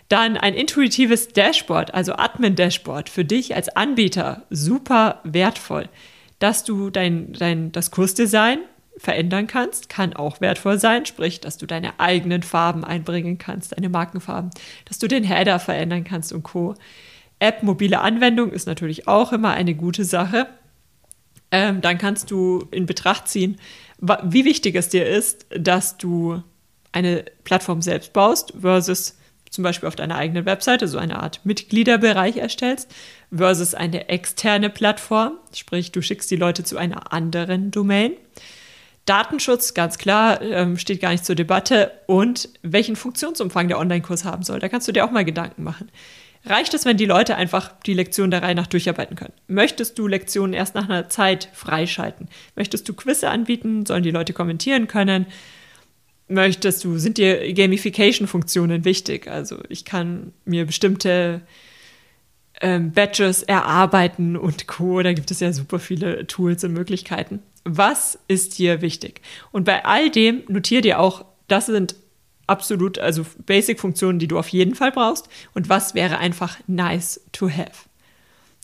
Dann 0.08 0.38
ein 0.38 0.54
intuitives 0.54 1.28
Dashboard, 1.28 1.92
also 1.92 2.14
Admin-Dashboard 2.14 3.10
für 3.10 3.26
dich 3.26 3.54
als 3.54 3.68
Anbieter, 3.68 4.44
super 4.48 5.20
wertvoll 5.24 5.90
dass 6.38 6.64
du 6.64 6.90
dein, 6.90 7.32
dein, 7.32 7.72
das 7.72 7.90
Kursdesign 7.90 8.58
verändern 8.96 9.46
kannst, 9.46 9.88
kann 9.88 10.12
auch 10.12 10.40
wertvoll 10.40 10.78
sein, 10.78 11.06
sprich, 11.06 11.40
dass 11.40 11.56
du 11.56 11.66
deine 11.66 12.00
eigenen 12.00 12.42
Farben 12.42 12.84
einbringen 12.84 13.38
kannst, 13.38 13.76
deine 13.76 13.88
Markenfarben, 13.88 14.50
dass 14.84 14.98
du 14.98 15.06
den 15.06 15.24
Header 15.24 15.58
verändern 15.58 16.04
kannst 16.04 16.32
und 16.32 16.42
Co. 16.42 16.74
App 17.38 17.62
mobile 17.62 18.00
Anwendung 18.00 18.50
ist 18.50 18.66
natürlich 18.66 19.06
auch 19.06 19.32
immer 19.32 19.52
eine 19.52 19.74
gute 19.74 20.04
Sache. 20.04 20.48
Ähm, 21.50 21.80
dann 21.80 21.98
kannst 21.98 22.30
du 22.30 22.66
in 22.72 22.86
Betracht 22.86 23.28
ziehen, 23.28 23.56
wie 24.00 24.44
wichtig 24.44 24.74
es 24.74 24.88
dir 24.88 25.06
ist, 25.06 25.46
dass 25.50 25.96
du 25.96 26.42
eine 26.92 27.24
Plattform 27.44 27.82
selbst 27.82 28.12
baust 28.12 28.52
versus 28.60 29.17
zum 29.50 29.64
Beispiel 29.64 29.88
auf 29.88 29.96
deiner 29.96 30.16
eigenen 30.16 30.46
Webseite 30.46 30.88
so 30.88 30.98
eine 30.98 31.20
Art 31.20 31.40
Mitgliederbereich 31.44 32.36
erstellst, 32.36 32.90
versus 33.34 33.74
eine 33.74 34.08
externe 34.08 34.70
Plattform, 34.70 35.32
sprich 35.54 35.92
du 35.92 36.02
schickst 36.02 36.30
die 36.30 36.36
Leute 36.36 36.64
zu 36.64 36.76
einer 36.76 37.12
anderen 37.12 37.70
Domain. 37.70 38.12
Datenschutz, 39.08 39.72
ganz 39.72 39.96
klar, 39.96 40.42
ähm, 40.42 40.76
steht 40.76 41.00
gar 41.00 41.12
nicht 41.12 41.24
zur 41.24 41.34
Debatte. 41.34 41.92
Und 42.06 42.50
welchen 42.62 42.94
Funktionsumfang 42.94 43.68
der 43.68 43.78
Online-Kurs 43.78 44.24
haben 44.24 44.42
soll, 44.42 44.58
da 44.58 44.68
kannst 44.68 44.86
du 44.86 44.92
dir 44.92 45.04
auch 45.04 45.10
mal 45.10 45.24
Gedanken 45.24 45.64
machen. 45.64 45.90
Reicht 46.44 46.74
es, 46.74 46.84
wenn 46.84 46.98
die 46.98 47.06
Leute 47.06 47.36
einfach 47.36 47.72
die 47.86 47.94
Lektion 47.94 48.30
der 48.30 48.42
Reihe 48.42 48.54
nach 48.54 48.66
durcharbeiten 48.66 49.16
können? 49.16 49.32
Möchtest 49.48 49.98
du 49.98 50.06
Lektionen 50.06 50.52
erst 50.52 50.74
nach 50.74 50.88
einer 50.88 51.08
Zeit 51.08 51.48
freischalten? 51.52 52.28
Möchtest 52.54 52.88
du 52.88 52.94
Quizze 52.94 53.30
anbieten? 53.30 53.86
Sollen 53.86 54.02
die 54.02 54.10
Leute 54.10 54.34
kommentieren 54.34 54.88
können? 54.88 55.26
Möchtest 56.28 56.84
du, 56.84 56.98
sind 56.98 57.18
dir 57.18 57.52
Gamification-Funktionen 57.54 58.84
wichtig? 58.84 59.28
Also 59.28 59.58
ich 59.68 59.84
kann 59.84 60.32
mir 60.44 60.66
bestimmte 60.66 61.42
ähm, 62.60 62.92
Badges 62.92 63.42
erarbeiten 63.42 64.36
und 64.36 64.66
Co. 64.66 65.02
Da 65.02 65.12
gibt 65.12 65.30
es 65.30 65.40
ja 65.40 65.52
super 65.52 65.78
viele 65.78 66.26
Tools 66.26 66.64
und 66.64 66.72
Möglichkeiten. 66.72 67.40
Was 67.64 68.18
ist 68.28 68.58
dir 68.58 68.82
wichtig? 68.82 69.22
Und 69.52 69.64
bei 69.64 69.84
all 69.84 70.10
dem 70.10 70.42
notier 70.48 70.80
dir 70.80 71.00
auch, 71.00 71.24
das 71.48 71.66
sind 71.66 71.96
absolut, 72.46 72.98
also 72.98 73.24
Basic-Funktionen, 73.46 74.18
die 74.18 74.28
du 74.28 74.38
auf 74.38 74.48
jeden 74.48 74.74
Fall 74.74 74.92
brauchst 74.92 75.28
und 75.54 75.68
was 75.68 75.94
wäre 75.94 76.18
einfach 76.18 76.58
nice 76.66 77.20
to 77.32 77.48
have. 77.48 77.88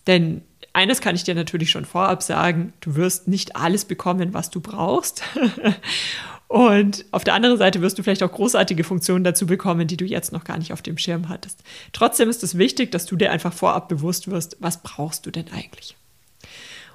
Denn 0.07 0.43
eines 0.73 1.01
kann 1.01 1.15
ich 1.15 1.25
dir 1.25 1.35
natürlich 1.35 1.71
schon 1.71 1.85
vorab 1.85 2.23
sagen, 2.23 2.73
du 2.81 2.97
wirst 2.97 3.29
nicht 3.29 3.57
alles 3.57 3.85
bekommen, 3.85 4.35
was 4.35 4.51
du 4.51 4.61
brauchst. 4.61 5.23
Und 6.55 7.05
auf 7.11 7.25
der 7.25 7.35
anderen 7.35 7.59
Seite 7.59 7.81
wirst 7.81 7.99
du 7.99 8.05
vielleicht 8.05 8.23
auch 8.23 8.31
großartige 8.31 8.85
Funktionen 8.85 9.25
dazu 9.25 9.45
bekommen, 9.45 9.89
die 9.89 9.97
du 9.97 10.05
jetzt 10.05 10.31
noch 10.31 10.45
gar 10.45 10.57
nicht 10.57 10.73
auf 10.73 10.83
dem 10.83 10.97
Schirm 10.97 11.29
hattest. 11.29 11.59
Trotzdem 11.93 12.31
ist 12.31 12.45
es 12.45 12.57
wichtig, 12.57 12.93
dass 12.93 13.07
du 13.07 13.17
dir 13.17 13.33
einfach 13.33 13.53
vorab 13.53 13.89
bewusst 13.89 14.31
wirst, 14.31 14.57
was 14.61 14.81
brauchst 14.81 15.27
du 15.27 15.33
denn 15.33 15.51
eigentlich? 15.51 15.97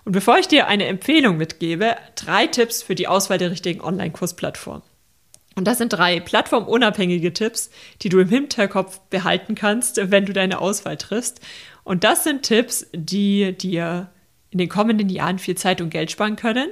Und 0.06 0.13
bevor 0.13 0.38
ich 0.38 0.48
dir 0.48 0.68
eine 0.68 0.86
Empfehlung 0.86 1.36
mitgebe, 1.36 1.98
drei 2.16 2.48
Tipps 2.48 2.82
für 2.82 2.96
die 2.96 3.10
Auswahl 3.10 3.38
der 3.38 3.51
richtigen 3.51 3.82
Online-Kursplattform. 3.82 4.82
Und 5.56 5.68
das 5.68 5.78
sind 5.78 5.92
drei 5.92 6.22
plattformunabhängige 6.22 7.34
Tipps, 7.34 7.70
die 8.01 8.08
du 8.08 8.20
im 8.20 8.30
Hinterkopf 8.30 9.01
behalten 9.10 9.56
kannst, 9.56 10.00
wenn 10.10 10.25
du 10.25 10.32
deine 10.32 10.60
Auswahl 10.60 10.96
triffst. 10.96 11.42
Und 11.84 12.06
das 12.06 12.24
sind 12.24 12.44
Tipps, 12.44 12.88
die 12.94 13.51
dir 13.58 14.10
in 14.51 14.58
den 14.58 14.70
kommenden 14.70 15.10
Jahren 15.10 15.38
viel 15.38 15.56
Zeit 15.56 15.82
und 15.82 15.89
Geld 15.89 16.12
sparen 16.12 16.38
können 16.38 16.70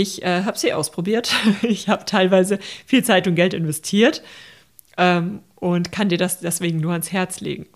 ich 0.00 0.24
äh, 0.24 0.42
habe 0.42 0.58
sie 0.58 0.72
ausprobiert. 0.72 1.32
Ich 1.62 1.88
habe 1.88 2.04
teilweise 2.04 2.58
viel 2.84 3.04
Zeit 3.04 3.28
und 3.28 3.36
Geld 3.36 3.54
investiert 3.54 4.22
ähm, 4.96 5.40
und 5.54 5.92
kann 5.92 6.08
dir 6.08 6.18
das 6.18 6.40
deswegen 6.40 6.80
nur 6.80 6.92
ans 6.92 7.12
Herz 7.12 7.40
legen. 7.40 7.66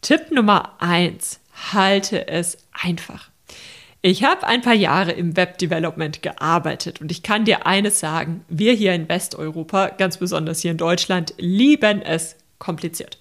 Tipp 0.00 0.30
Nummer 0.30 0.74
eins: 0.78 1.40
Halte 1.72 2.28
es 2.28 2.58
einfach. 2.72 3.30
Ich 4.00 4.22
habe 4.22 4.46
ein 4.46 4.62
paar 4.62 4.74
Jahre 4.74 5.10
im 5.10 5.36
Web-Development 5.36 6.22
gearbeitet 6.22 7.00
und 7.00 7.10
ich 7.10 7.24
kann 7.24 7.44
dir 7.44 7.66
eines 7.66 7.98
sagen, 7.98 8.44
wir 8.48 8.72
hier 8.72 8.94
in 8.94 9.08
Westeuropa, 9.08 9.88
ganz 9.88 10.18
besonders 10.18 10.60
hier 10.60 10.70
in 10.70 10.76
Deutschland, 10.76 11.34
lieben 11.38 12.00
es 12.02 12.36
kompliziert. 12.60 13.18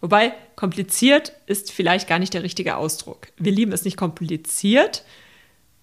Wobei 0.00 0.32
kompliziert 0.54 1.32
ist 1.46 1.72
vielleicht 1.72 2.08
gar 2.08 2.20
nicht 2.20 2.34
der 2.34 2.44
richtige 2.44 2.76
Ausdruck. 2.76 3.26
Wir 3.36 3.50
lieben 3.50 3.72
es 3.72 3.84
nicht 3.84 3.96
kompliziert, 3.96 5.04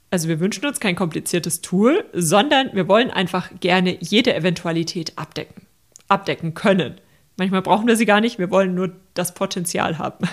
also 0.09 0.27
wir 0.27 0.39
wünschen 0.39 0.65
uns 0.65 0.79
kein 0.79 0.95
kompliziertes 0.95 1.61
Tool, 1.61 2.05
sondern 2.13 2.69
wir 2.73 2.87
wollen 2.87 3.11
einfach 3.11 3.51
gerne 3.59 3.97
jede 3.99 4.35
Eventualität 4.35 5.17
abdecken, 5.17 5.65
abdecken 6.07 6.53
können. 6.53 6.95
Manchmal 7.37 7.61
brauchen 7.61 7.87
wir 7.87 7.95
sie 7.95 8.05
gar 8.05 8.21
nicht, 8.21 8.39
wir 8.39 8.49
wollen 8.49 8.73
nur 8.73 8.93
das 9.13 9.33
Potenzial 9.33 9.97
haben, 9.97 10.27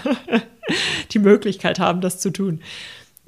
die 1.11 1.19
Möglichkeit 1.19 1.79
haben, 1.79 2.01
das 2.01 2.21
zu 2.21 2.31
tun. 2.31 2.61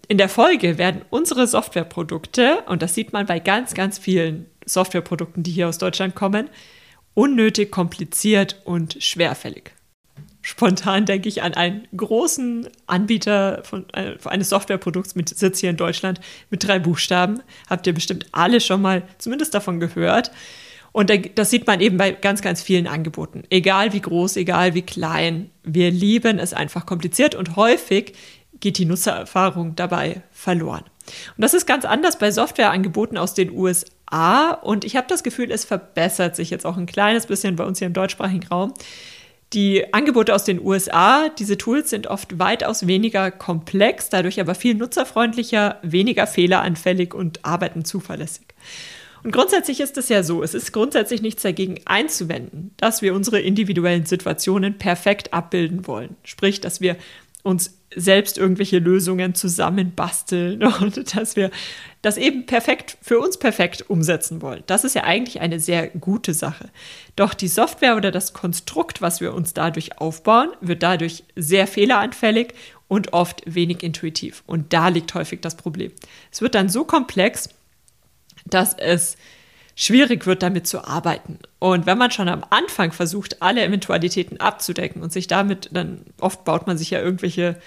In 0.09 0.19
der 0.19 0.29
Folge 0.29 0.79
werden 0.79 1.03
unsere 1.11 1.47
Softwareprodukte, 1.47 2.63
und 2.67 2.81
das 2.81 2.95
sieht 2.95 3.13
man 3.13 3.27
bei 3.27 3.41
ganz, 3.41 3.75
ganz 3.75 3.99
vielen 3.99 4.47
Softwareprodukten, 4.65 5.43
die 5.43 5.51
hier 5.51 5.69
aus 5.69 5.79
Deutschland 5.79 6.15
kommen, 6.15 6.49
unnötig 7.15 7.71
kompliziert 7.71 8.61
und 8.65 8.97
schwerfällig 9.01 9.76
spontan 10.47 11.07
denke 11.07 11.29
ich 11.29 11.43
an 11.43 11.55
einen 11.55 11.89
großen 11.97 12.69
Anbieter 12.87 13.65
von, 13.65 13.85
äh, 13.93 14.15
eines 14.27 14.49
Softwareprodukts 14.51 15.17
mit 15.17 15.29
Sitz 15.29 15.59
hier 15.59 15.71
in 15.71 15.77
Deutschland 15.77 16.21
mit 16.51 16.65
drei 16.65 16.79
Buchstaben. 16.79 17.43
Habt 17.69 17.85
ihr 17.89 17.93
bestimmt 17.93 18.27
alle 18.31 18.61
schon 18.61 18.81
mal 18.81 19.03
zumindest 19.19 19.55
davon 19.55 19.81
gehört. 19.81 20.31
Und 20.93 21.11
das 21.37 21.51
sieht 21.51 21.67
man 21.67 21.81
eben 21.81 21.97
bei 21.97 22.13
ganz, 22.13 22.43
ganz 22.43 22.63
vielen 22.63 22.87
Angeboten. 22.87 23.43
Egal 23.51 23.93
wie 23.93 24.01
groß, 24.01 24.37
egal 24.37 24.75
wie 24.75 24.83
klein. 24.83 25.51
Wir 25.65 25.91
lieben 25.91 26.39
es 26.39 26.55
einfach 26.55 26.87
kompliziert 26.87 27.35
und 27.35 27.57
häufig 27.57 28.15
geht 28.61 28.79
die 28.79 28.85
Nutzererfahrung 28.85 29.75
dabei 29.75 30.23
verloren. 30.31 30.85
Und 31.37 31.43
das 31.43 31.55
ist 31.55 31.67
ganz 31.67 31.85
anders 31.85 32.21
bei 32.21 32.31
Softwareangeboten 32.31 33.19
aus 33.19 33.35
den 33.35 33.51
USA. 33.51 34.53
Und 34.53 34.85
ich 34.85 34.95
habe 34.95 35.09
das 35.09 35.25
Gefühl, 35.25 35.51
es 35.51 35.65
verbessert 35.65 36.37
sich 36.37 36.51
jetzt 36.51 36.65
auch 36.65 36.77
ein 36.77 36.87
kleines 36.87 37.27
bisschen 37.27 37.57
bei 37.57 37.65
uns 37.65 37.81
hier 37.81 37.89
im 37.89 37.95
deutschsprachigen 37.95 38.47
Raum. 38.47 38.73
Die 39.53 39.95
Angebote 39.95 40.35
aus 40.35 40.45
den 40.45 40.61
USA, 40.61 41.29
diese 41.29 41.57
Tools 41.57 41.91
sind 41.91 42.09
oft 42.09 42.39
weitaus 42.39 42.87
weniger 42.87 43.31
komplex, 43.31 44.09
dadurch 44.09 44.41
aber 44.41 44.55
viel 44.57 44.75
nutzerfreundlicher, 44.75 45.79
weniger 45.83 46.27
fehleranfällig 46.27 47.15
und 47.15 47.45
arbeiten 47.45 47.85
zuverlässig. 47.85 48.47
Und 49.23 49.33
grundsätzlich 49.33 49.81
ist 49.81 49.97
es 49.99 50.09
ja 50.09 50.23
so, 50.23 50.43
es 50.43 50.55
ist 50.55 50.73
grundsätzlich 50.73 51.23
nichts 51.23 51.43
dagegen 51.43 51.81
einzuwenden, 51.85 52.73
dass 52.77 53.03
wir 53.03 53.15
unsere 53.15 53.41
individuellen 53.41 54.07
Situationen 54.07 54.79
perfekt 54.79 55.33
abbilden 55.33 55.87
wollen. 55.87 56.17
Sprich, 56.23 56.61
dass 56.61 56.81
wir 56.81 56.97
uns 57.43 57.76
selbst 57.95 58.37
irgendwelche 58.37 58.79
Lösungen 58.79 59.35
zusammenbasteln 59.35 60.63
und 60.81 61.15
dass 61.17 61.37
wir 61.37 61.51
das 62.03 62.17
eben 62.17 62.47
perfekt 62.47 62.99
für 63.03 63.19
uns 63.19 63.39
perfekt 63.39 63.89
umsetzen 63.89 64.43
wollen. 64.43 64.63
Das 64.67 64.85
ist 64.85 64.95
ja 64.95 65.05
eigentlich 65.05 65.41
eine 65.41 65.61
sehr 65.61 65.89
gute 65.89 66.35
Sache. 66.35 66.71
Doch 67.17 67.35
die 67.35 67.49
Software 67.49 67.97
oder 67.97 68.11
das 68.11 68.33
Konstrukt, 68.33 69.03
was 69.03 69.21
wir 69.21 69.35
uns 69.35 69.55
dadurch 69.55 69.99
aufbauen, 69.99 70.51
wird 70.61 70.83
dadurch 70.83 71.25
sehr 71.35 71.67
fehleranfällig 71.67 72.55
und 72.89 73.13
oft 73.13 73.43
wenig 73.47 73.83
intuitiv. 73.83 74.43
Und 74.47 74.73
da 74.73 74.89
liegt 74.89 75.15
häufig 75.15 75.41
das 75.41 75.57
Problem. 75.57 75.93
Es 76.31 76.41
wird 76.41 76.55
dann 76.55 76.69
so 76.69 76.85
komplex, 76.85 77.49
dass 78.45 78.75
es 78.75 79.17
schwierig 79.79 80.27
wird, 80.27 80.43
damit 80.43 80.67
zu 80.67 80.85
arbeiten. 80.85 81.39
Und 81.59 81.85
wenn 81.85 81.99
man 81.99 82.11
schon 82.11 82.29
am 82.29 82.43
Anfang 82.49 82.93
versucht, 82.93 83.43
alle 83.43 83.63
Eventualitäten 83.63 84.41
abzudecken 84.41 85.03
und 85.03 85.13
sich 85.13 85.27
damit 85.27 85.69
dann, 85.71 86.01
oft 86.19 86.45
baut 86.45 86.67
man 86.67 86.79
sich 86.79 86.91
ja 86.91 87.01
irgendwelche, 87.01 87.61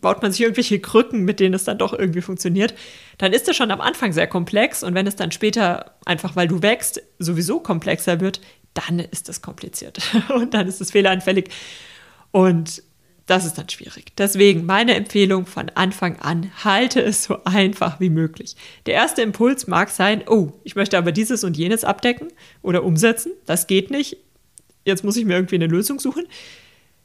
baut 0.00 0.22
man 0.22 0.32
sich 0.32 0.40
irgendwelche 0.40 0.80
Krücken, 0.80 1.24
mit 1.24 1.38
denen 1.38 1.54
es 1.54 1.64
dann 1.64 1.76
doch 1.76 1.92
irgendwie 1.92 2.22
funktioniert, 2.22 2.74
dann 3.18 3.34
ist 3.34 3.48
es 3.48 3.54
schon 3.54 3.70
am 3.70 3.82
Anfang 3.82 4.14
sehr 4.14 4.26
komplex 4.26 4.82
und 4.82 4.94
wenn 4.94 5.06
es 5.06 5.14
dann 5.14 5.30
später, 5.30 5.96
einfach 6.06 6.36
weil 6.36 6.48
du 6.48 6.62
wächst, 6.62 7.02
sowieso 7.18 7.60
komplexer 7.60 8.20
wird, 8.20 8.40
dann 8.72 8.98
ist 8.98 9.28
es 9.28 9.42
kompliziert 9.42 10.00
und 10.34 10.54
dann 10.54 10.66
ist 10.66 10.80
es 10.80 10.90
fehleranfällig. 10.90 11.50
Und 12.30 12.82
das 13.26 13.44
ist 13.44 13.58
dann 13.58 13.68
schwierig. 13.68 14.12
Deswegen 14.16 14.66
meine 14.66 14.94
Empfehlung 14.94 15.46
von 15.46 15.68
Anfang 15.74 16.20
an, 16.20 16.52
halte 16.62 17.00
es 17.02 17.24
so 17.24 17.42
einfach 17.44 17.98
wie 17.98 18.08
möglich. 18.08 18.54
Der 18.86 18.94
erste 18.94 19.22
Impuls 19.22 19.66
mag 19.66 19.90
sein, 19.90 20.22
oh, 20.28 20.52
ich 20.62 20.76
möchte 20.76 20.96
aber 20.96 21.10
dieses 21.10 21.42
und 21.42 21.56
jenes 21.56 21.84
abdecken 21.84 22.28
oder 22.62 22.84
umsetzen. 22.84 23.32
Das 23.44 23.66
geht 23.66 23.90
nicht. 23.90 24.18
Jetzt 24.84 25.02
muss 25.02 25.16
ich 25.16 25.24
mir 25.24 25.34
irgendwie 25.34 25.56
eine 25.56 25.66
Lösung 25.66 25.98
suchen. 25.98 26.26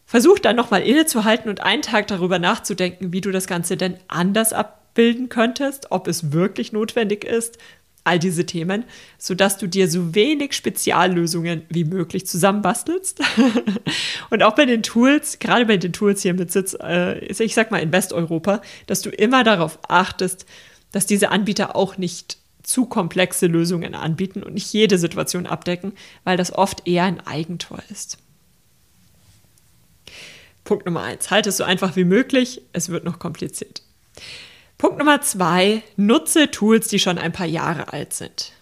Versuch 0.05 0.37
dann 0.37 0.55
nochmal 0.55 0.83
innezuhalten 0.83 1.49
und 1.49 1.61
einen 1.61 1.81
Tag 1.81 2.07
darüber 2.07 2.37
nachzudenken, 2.37 3.13
wie 3.13 3.21
du 3.21 3.31
das 3.31 3.47
Ganze 3.47 3.75
denn 3.75 3.97
anders 4.07 4.53
abbilden 4.53 5.29
könntest, 5.29 5.91
ob 5.91 6.07
es 6.07 6.31
wirklich 6.33 6.71
notwendig 6.71 7.23
ist, 7.23 7.57
all 8.03 8.19
diese 8.19 8.45
Themen, 8.45 8.85
sodass 9.17 9.57
du 9.57 9.67
dir 9.67 9.89
so 9.89 10.15
wenig 10.15 10.53
Speziallösungen 10.53 11.63
wie 11.69 11.83
möglich 11.83 12.25
zusammenbastelst. 12.25 13.21
und 14.29 14.43
auch 14.43 14.55
bei 14.55 14.65
den 14.65 14.83
Tools, 14.83 15.39
gerade 15.39 15.65
bei 15.65 15.77
den 15.77 15.93
Tools 15.93 16.21
hier 16.21 16.33
mit 16.33 16.51
Sitz, 16.51 16.75
äh, 16.81 17.19
ich 17.25 17.53
sag 17.53 17.71
mal 17.71 17.79
in 17.79 17.91
Westeuropa, 17.91 18.61
dass 18.87 19.01
du 19.01 19.09
immer 19.09 19.43
darauf 19.43 19.79
achtest, 19.87 20.45
dass 20.91 21.05
diese 21.05 21.29
Anbieter 21.29 21.75
auch 21.75 21.97
nicht 21.97 22.37
zu 22.63 22.85
komplexe 22.85 23.47
Lösungen 23.47 23.95
anbieten 23.95 24.43
und 24.43 24.53
nicht 24.53 24.71
jede 24.73 24.97
Situation 24.97 25.45
abdecken, 25.45 25.93
weil 26.23 26.37
das 26.37 26.53
oft 26.53 26.87
eher 26.87 27.05
ein 27.05 27.25
Eigentor 27.25 27.79
ist. 27.89 28.17
Punkt 30.63 30.85
Nummer 30.85 31.01
eins, 31.01 31.31
halte 31.31 31.49
es 31.49 31.57
so 31.57 31.63
einfach 31.63 31.95
wie 31.95 32.03
möglich, 32.03 32.61
es 32.71 32.89
wird 32.89 33.03
noch 33.03 33.19
kompliziert. 33.19 33.81
Punkt 34.81 34.97
Nummer 34.97 35.21
zwei, 35.21 35.83
nutze 35.95 36.49
Tools, 36.49 36.87
die 36.87 36.97
schon 36.97 37.19
ein 37.19 37.31
paar 37.31 37.45
Jahre 37.45 37.93
alt 37.93 38.13
sind. 38.13 38.53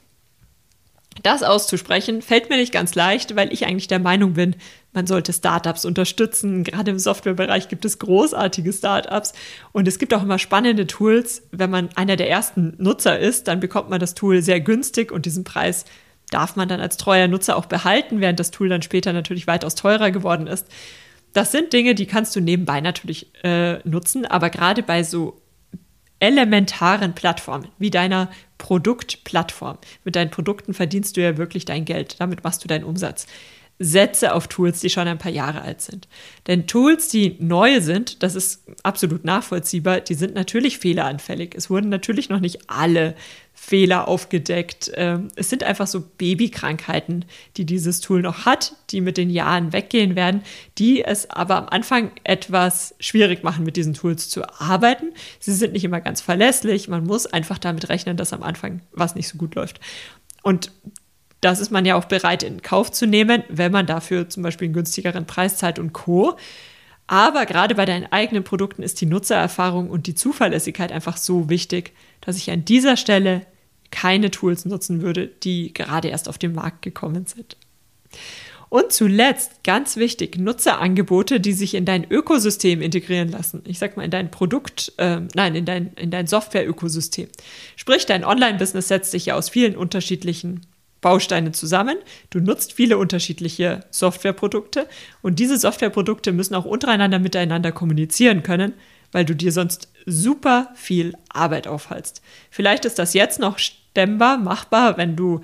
Das 1.23 1.43
auszusprechen 1.43 2.21
fällt 2.21 2.49
mir 2.49 2.57
nicht 2.57 2.73
ganz 2.73 2.93
leicht, 2.93 3.37
weil 3.37 3.53
ich 3.53 3.65
eigentlich 3.65 3.87
der 3.87 3.99
Meinung 3.99 4.33
bin, 4.33 4.57
man 4.91 5.07
sollte 5.07 5.31
Startups 5.31 5.85
unterstützen. 5.85 6.65
Gerade 6.65 6.91
im 6.91 6.99
Softwarebereich 6.99 7.69
gibt 7.69 7.85
es 7.85 7.99
großartige 7.99 8.73
Startups 8.73 9.31
und 9.71 9.87
es 9.87 9.97
gibt 9.97 10.13
auch 10.13 10.23
immer 10.23 10.39
spannende 10.39 10.87
Tools. 10.87 11.43
Wenn 11.51 11.69
man 11.69 11.87
einer 11.95 12.17
der 12.17 12.29
ersten 12.29 12.73
Nutzer 12.77 13.17
ist, 13.17 13.47
dann 13.47 13.61
bekommt 13.61 13.89
man 13.89 14.01
das 14.01 14.13
Tool 14.13 14.41
sehr 14.41 14.59
günstig 14.59 15.13
und 15.13 15.25
diesen 15.25 15.45
Preis 15.45 15.85
darf 16.31 16.57
man 16.57 16.67
dann 16.67 16.81
als 16.81 16.97
treuer 16.97 17.29
Nutzer 17.29 17.55
auch 17.55 17.67
behalten, 17.67 18.19
während 18.19 18.41
das 18.41 18.51
Tool 18.51 18.67
dann 18.67 18.81
später 18.81 19.13
natürlich 19.13 19.47
weitaus 19.47 19.75
teurer 19.75 20.11
geworden 20.11 20.47
ist. 20.47 20.67
Das 21.31 21.53
sind 21.53 21.71
Dinge, 21.71 21.95
die 21.95 22.07
kannst 22.07 22.35
du 22.35 22.41
nebenbei 22.41 22.81
natürlich 22.81 23.31
äh, 23.45 23.79
nutzen, 23.87 24.25
aber 24.25 24.49
gerade 24.49 24.83
bei 24.83 25.03
so 25.03 25.41
elementaren 26.19 27.13
Plattformen 27.13 27.69
wie 27.77 27.91
deiner 27.91 28.29
Produktplattform, 28.57 29.77
mit 30.03 30.15
deinen 30.15 30.31
Produkten 30.31 30.73
verdienst 30.73 31.15
du 31.15 31.21
ja 31.21 31.37
wirklich 31.37 31.65
dein 31.65 31.85
Geld, 31.85 32.19
damit 32.19 32.43
machst 32.43 32.63
du 32.63 32.67
deinen 32.67 32.83
Umsatz 32.83 33.25
setze 33.79 34.33
auf 34.33 34.47
Tools, 34.47 34.81
die 34.81 34.89
schon 34.89 35.07
ein 35.07 35.17
paar 35.17 35.31
Jahre 35.31 35.61
alt 35.61 35.81
sind. 35.81 36.09
Denn 36.47 36.67
Tools, 36.67 37.07
die 37.07 37.37
neu 37.39 37.79
sind, 37.79 38.21
das 38.21 38.35
ist 38.35 38.63
absolut 38.83 39.23
nachvollziehbar, 39.23 40.01
die 40.01 40.15
sind 40.15 40.35
natürlich 40.35 40.79
fehleranfällig. 40.79 41.55
Es 41.55 41.69
wurden 41.69 41.87
natürlich 41.87 42.27
noch 42.27 42.41
nicht 42.41 42.69
alle 42.69 43.15
Fehler 43.53 44.09
aufgedeckt. 44.09 44.91
Ähm, 44.95 45.29
es 45.35 45.49
sind 45.49 45.63
einfach 45.63 45.87
so 45.87 46.01
Babykrankheiten, 46.01 47.23
die 47.55 47.65
dieses 47.65 48.01
Tool 48.01 48.21
noch 48.21 48.45
hat, 48.45 48.73
die 48.89 48.99
mit 48.99 49.17
den 49.17 49.29
Jahren 49.29 49.71
weggehen 49.71 50.15
werden, 50.17 50.43
die 50.77 51.03
es 51.03 51.29
aber 51.29 51.55
am 51.55 51.69
Anfang 51.69 52.11
etwas 52.25 52.95
schwierig 52.99 53.43
machen, 53.43 53.63
mit 53.63 53.77
diesen 53.77 53.93
Tools 53.93 54.29
zu 54.29 54.43
arbeiten. 54.59 55.13
Sie 55.39 55.53
sind 55.53 55.71
nicht 55.71 55.85
immer 55.85 56.01
ganz 56.01 56.19
verlässlich. 56.19 56.89
Man 56.89 57.05
muss 57.05 57.27
einfach 57.27 57.57
damit 57.57 57.87
rechnen, 57.87 58.17
dass 58.17 58.33
am 58.33 58.43
Anfang 58.43 58.81
was 58.91 59.15
nicht 59.15 59.29
so 59.29 59.37
gut 59.37 59.55
läuft. 59.55 59.79
Und 60.41 60.71
das 61.41 61.59
ist 61.59 61.71
man 61.71 61.85
ja 61.85 61.95
auch 61.95 62.05
bereit 62.05 62.43
in 62.43 62.61
Kauf 62.61 62.91
zu 62.91 63.07
nehmen, 63.07 63.43
wenn 63.49 63.71
man 63.71 63.85
dafür 63.85 64.29
zum 64.29 64.43
Beispiel 64.43 64.65
einen 64.65 64.73
günstigeren 64.73 65.25
Preis 65.25 65.57
zahlt 65.57 65.79
und 65.79 65.93
Co. 65.93 66.37
Aber 67.07 67.45
gerade 67.45 67.75
bei 67.75 67.85
deinen 67.85 68.11
eigenen 68.11 68.43
Produkten 68.43 68.83
ist 68.83 69.01
die 69.01 69.05
Nutzererfahrung 69.05 69.89
und 69.89 70.05
die 70.05 70.15
Zuverlässigkeit 70.15 70.91
einfach 70.91 71.17
so 71.17 71.49
wichtig, 71.49 71.93
dass 72.21 72.37
ich 72.37 72.51
an 72.51 72.65
dieser 72.65 72.97
Stelle 72.97 73.45
keine 73.89 74.29
Tools 74.29 74.65
nutzen 74.65 75.01
würde, 75.01 75.27
die 75.27 75.73
gerade 75.73 76.09
erst 76.09 76.29
auf 76.29 76.37
den 76.37 76.53
Markt 76.53 76.83
gekommen 76.83 77.25
sind. 77.25 77.57
Und 78.69 78.91
zuletzt, 78.91 79.63
ganz 79.63 79.97
wichtig, 79.97 80.37
Nutzerangebote, 80.37 81.39
die 81.39 81.53
sich 81.53 81.73
in 81.73 81.85
dein 81.85 82.09
Ökosystem 82.09 82.83
integrieren 82.83 83.29
lassen. 83.29 83.63
Ich 83.65 83.79
sag 83.79 83.97
mal, 83.97 84.03
in 84.03 84.11
dein 84.11 84.29
Produkt, 84.29 84.93
äh, 84.97 85.21
nein, 85.33 85.55
in 85.55 85.65
dein, 85.65 85.93
in 85.95 86.11
dein 86.11 86.27
Software-Ökosystem. 86.27 87.29
Sprich, 87.75 88.05
dein 88.05 88.23
Online-Business 88.23 88.87
setzt 88.87 89.09
sich 89.09 89.25
ja 89.25 89.35
aus 89.35 89.49
vielen 89.49 89.75
unterschiedlichen 89.75 90.61
Bausteine 91.01 91.51
zusammen. 91.51 91.97
Du 92.29 92.39
nutzt 92.39 92.73
viele 92.73 92.97
unterschiedliche 92.97 93.81
Softwareprodukte 93.91 94.87
und 95.21 95.39
diese 95.39 95.57
Softwareprodukte 95.57 96.31
müssen 96.31 96.55
auch 96.55 96.65
untereinander 96.65 97.19
miteinander 97.19 97.71
kommunizieren 97.71 98.43
können, 98.43 98.73
weil 99.11 99.25
du 99.25 99.35
dir 99.35 99.51
sonst 99.51 99.89
super 100.05 100.71
viel 100.75 101.13
Arbeit 101.29 101.67
aufhalst. 101.67 102.21
Vielleicht 102.49 102.85
ist 102.85 102.99
das 102.99 103.13
jetzt 103.13 103.39
noch 103.39 103.59
stemmbar, 103.59 104.37
machbar, 104.37 104.97
wenn 104.97 105.15
du 105.15 105.41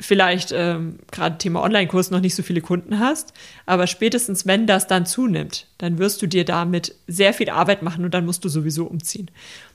vielleicht 0.00 0.52
ähm, 0.52 0.98
gerade 1.12 1.38
Thema 1.38 1.62
Online-Kurs 1.62 2.10
noch 2.10 2.20
nicht 2.20 2.34
so 2.34 2.42
viele 2.42 2.60
Kunden 2.60 2.98
hast, 2.98 3.32
aber 3.64 3.86
spätestens 3.86 4.46
wenn 4.46 4.66
das 4.66 4.86
dann 4.86 5.06
zunimmt, 5.06 5.68
dann 5.78 5.98
wirst 5.98 6.20
du 6.20 6.26
dir 6.26 6.44
damit 6.44 6.94
sehr 7.06 7.32
viel 7.32 7.48
Arbeit 7.48 7.82
machen 7.82 8.04
und 8.04 8.12
dann 8.12 8.26
musst 8.26 8.44
du 8.44 8.48
sowieso 8.48 8.86
umziehen. 8.86 9.30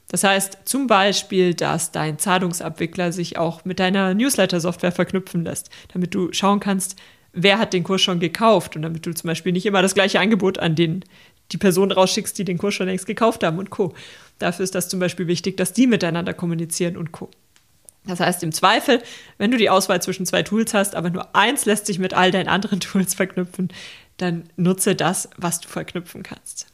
Das 0.09 0.23
heißt 0.23 0.59
zum 0.65 0.87
Beispiel, 0.87 1.53
dass 1.53 1.91
dein 1.91 2.17
Zahlungsabwickler 2.17 3.11
sich 3.11 3.37
auch 3.37 3.63
mit 3.63 3.79
deiner 3.79 4.13
Newsletter-Software 4.15 4.91
verknüpfen 4.91 5.43
lässt, 5.43 5.69
damit 5.93 6.13
du 6.15 6.33
schauen 6.33 6.59
kannst, 6.59 6.95
wer 7.31 7.59
hat 7.59 7.73
den 7.73 7.83
Kurs 7.83 8.01
schon 8.01 8.19
gekauft 8.19 8.75
und 8.75 8.81
damit 8.81 9.05
du 9.05 9.13
zum 9.13 9.27
Beispiel 9.27 9.51
nicht 9.51 9.67
immer 9.67 9.83
das 9.83 9.93
gleiche 9.93 10.19
Angebot 10.19 10.57
an 10.57 10.75
den 10.75 11.05
die 11.51 11.57
Person 11.57 11.91
rausschickst, 11.91 12.37
die 12.37 12.45
den 12.45 12.57
Kurs 12.57 12.75
schon 12.75 12.87
längst 12.87 13.07
gekauft 13.07 13.43
haben 13.43 13.57
und 13.57 13.69
Co. 13.69 13.93
Dafür 14.37 14.63
ist 14.63 14.75
das 14.75 14.89
zum 14.89 14.99
Beispiel 14.99 15.27
wichtig, 15.27 15.57
dass 15.57 15.73
die 15.73 15.87
miteinander 15.87 16.33
kommunizieren 16.33 16.95
und 16.95 17.11
Co. 17.11 17.29
Das 18.05 18.19
heißt, 18.19 18.43
im 18.43 18.51
Zweifel, 18.51 19.01
wenn 19.37 19.51
du 19.51 19.57
die 19.57 19.69
Auswahl 19.69 20.01
zwischen 20.01 20.25
zwei 20.25 20.43
Tools 20.43 20.73
hast, 20.73 20.95
aber 20.95 21.09
nur 21.09 21.35
eins 21.35 21.65
lässt 21.65 21.85
sich 21.85 21.99
mit 21.99 22.13
all 22.13 22.31
deinen 22.31 22.47
anderen 22.47 22.79
Tools 22.79 23.13
verknüpfen, 23.13 23.69
dann 24.17 24.49
nutze 24.57 24.95
das, 24.95 25.29
was 25.37 25.59
du 25.59 25.69
verknüpfen 25.69 26.23
kannst. 26.23 26.67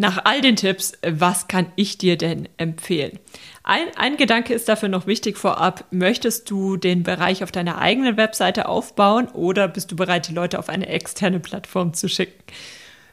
Nach 0.00 0.24
all 0.24 0.40
den 0.40 0.56
Tipps, 0.56 0.94
was 1.06 1.46
kann 1.46 1.66
ich 1.76 1.98
dir 1.98 2.16
denn 2.16 2.48
empfehlen? 2.56 3.18
Ein, 3.62 3.84
ein, 3.96 4.16
Gedanke 4.16 4.54
ist 4.54 4.66
dafür 4.66 4.88
noch 4.88 5.06
wichtig 5.06 5.36
vorab. 5.36 5.84
Möchtest 5.90 6.48
du 6.48 6.78
den 6.78 7.02
Bereich 7.02 7.44
auf 7.44 7.52
deiner 7.52 7.76
eigenen 7.76 8.16
Webseite 8.16 8.66
aufbauen 8.66 9.28
oder 9.28 9.68
bist 9.68 9.92
du 9.92 9.96
bereit, 9.96 10.26
die 10.28 10.32
Leute 10.32 10.58
auf 10.58 10.70
eine 10.70 10.88
externe 10.88 11.38
Plattform 11.38 11.92
zu 11.92 12.08
schicken? 12.08 12.42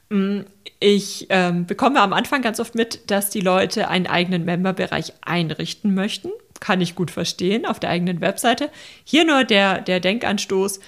Mm, 0.08 0.44
ich 0.80 1.28
ähm, 1.28 1.66
bekomme 1.66 2.00
am 2.00 2.14
Anfang 2.14 2.42
ganz 2.42 2.58
oft 2.62 2.74
mit, 2.74 3.12
dass 3.12 3.32
die 3.32 3.42
Leute 3.42 3.90
einen 3.90 4.08
eigenen 4.08 4.46
Memberbereich 4.46 5.12
einrichten 5.20 5.94
möchten. 5.94 6.30
Kann 6.62 6.80
ich 6.80 6.96
gut 6.96 7.12
verstehen 7.12 7.66
auf 7.66 7.82
der 7.82 7.90
eigenen 7.90 8.22
Webseite. 8.22 8.70
Hier 9.04 9.26
nur 9.26 9.44
der, 9.44 9.82
der 9.82 10.00
Denkanstoß 10.00 10.80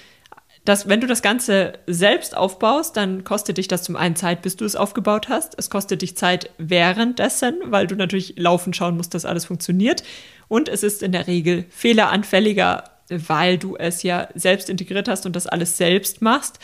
dass 0.69 0.87
wenn 0.87 1.01
du 1.01 1.07
das 1.07 1.23
Ganze 1.23 1.73
selbst 1.87 2.37
aufbaust, 2.37 2.95
dann 2.95 3.23
kostet 3.23 3.57
dich 3.57 3.67
das 3.67 3.81
zum 3.81 3.95
einen 3.95 4.15
Zeit, 4.15 4.43
bis 4.43 4.55
du 4.55 4.65
es 4.65 4.75
aufgebaut 4.75 5.27
hast. 5.27 5.55
Es 5.57 5.71
kostet 5.71 6.03
dich 6.03 6.15
Zeit 6.15 6.51
währenddessen, 6.59 7.55
weil 7.65 7.87
du 7.87 7.95
natürlich 7.95 8.35
laufend 8.37 8.75
schauen 8.75 8.95
musst, 8.95 9.15
dass 9.15 9.25
alles 9.25 9.45
funktioniert. 9.45 10.03
Und 10.47 10.69
es 10.69 10.83
ist 10.83 11.01
in 11.01 11.11
der 11.11 11.25
Regel 11.25 11.65
fehleranfälliger, 11.71 12.83
weil 13.09 13.57
du 13.57 13.77
es 13.77 14.03
ja 14.03 14.27
selbst 14.35 14.69
integriert 14.69 15.07
hast 15.07 15.25
und 15.25 15.35
das 15.35 15.47
alles 15.47 15.75
selbst 15.75 16.21
machst 16.21 16.59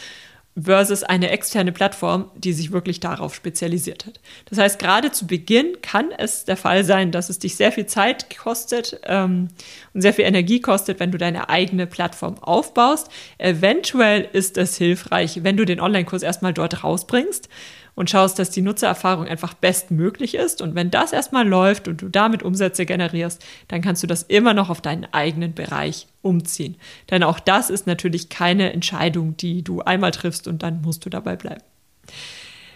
versus 0.58 1.04
eine 1.04 1.32
externe 1.32 1.74
Plattform, 1.74 2.32
die 2.36 2.54
sich 2.54 2.72
wirklich 2.72 3.02
darauf 3.02 3.36
spezialisiert 3.36 4.06
hat. 4.06 4.22
Das 4.46 4.58
heißt, 4.58 4.80
gerade 4.80 5.12
zu 5.12 5.28
Beginn 5.28 5.82
kann 5.82 6.12
es 6.18 6.46
der 6.46 6.56
Fall 6.56 6.86
sein, 6.86 7.12
dass 7.12 7.30
es 7.30 7.40
dich 7.40 7.56
sehr 7.58 7.74
viel 7.74 7.88
Zeit 7.88 8.36
kostet 8.38 9.00
ähm, 9.04 9.50
und 9.94 10.02
sehr 10.02 10.14
viel 10.14 10.26
Energie 10.26 10.62
kostet, 10.62 11.00
wenn 11.00 11.12
du 11.12 11.18
deine 11.18 11.50
eigene 11.50 11.88
Plattform 11.88 12.38
aufbaust. 12.42 13.10
Eventuell 13.38 14.30
ist 14.32 14.58
es 14.58 14.78
hilfreich, 14.78 15.44
wenn 15.44 15.58
du 15.58 15.66
den 15.66 15.82
Online-Kurs 15.82 16.24
erstmal 16.24 16.54
dort 16.54 16.84
rausbringst 16.84 17.50
und 17.96 18.10
schaust, 18.10 18.38
dass 18.40 18.50
die 18.50 18.62
Nutzererfahrung 18.62 19.28
einfach 19.28 19.54
bestmöglich 19.54 20.36
ist. 20.36 20.62
Und 20.62 20.76
wenn 20.76 20.92
das 20.92 21.14
erstmal 21.14 21.48
läuft 21.48 21.88
und 21.88 22.02
du 22.02 22.10
damit 22.10 22.44
Umsätze 22.44 22.86
generierst, 22.86 23.44
dann 23.68 23.82
kannst 23.82 24.04
du 24.04 24.08
das 24.08 24.24
immer 24.24 24.54
noch 24.54 24.70
auf 24.70 24.82
deinen 24.82 25.06
eigenen 25.14 25.54
Bereich 25.54 26.08
umziehen. 26.22 26.76
Denn 27.10 27.24
auch 27.24 27.40
das 27.40 27.70
ist 27.70 27.88
natürlich 27.88 28.30
keine 28.30 28.74
Entscheidung, 28.74 29.38
die 29.38 29.64
du 29.64 29.82
einmal 29.82 30.12
triffst 30.12 30.48
und 30.48 30.64
dann 30.64 30.82
musst 30.82 31.06
du 31.06 31.10
dabei 31.10 31.36
bleiben. 31.36 31.62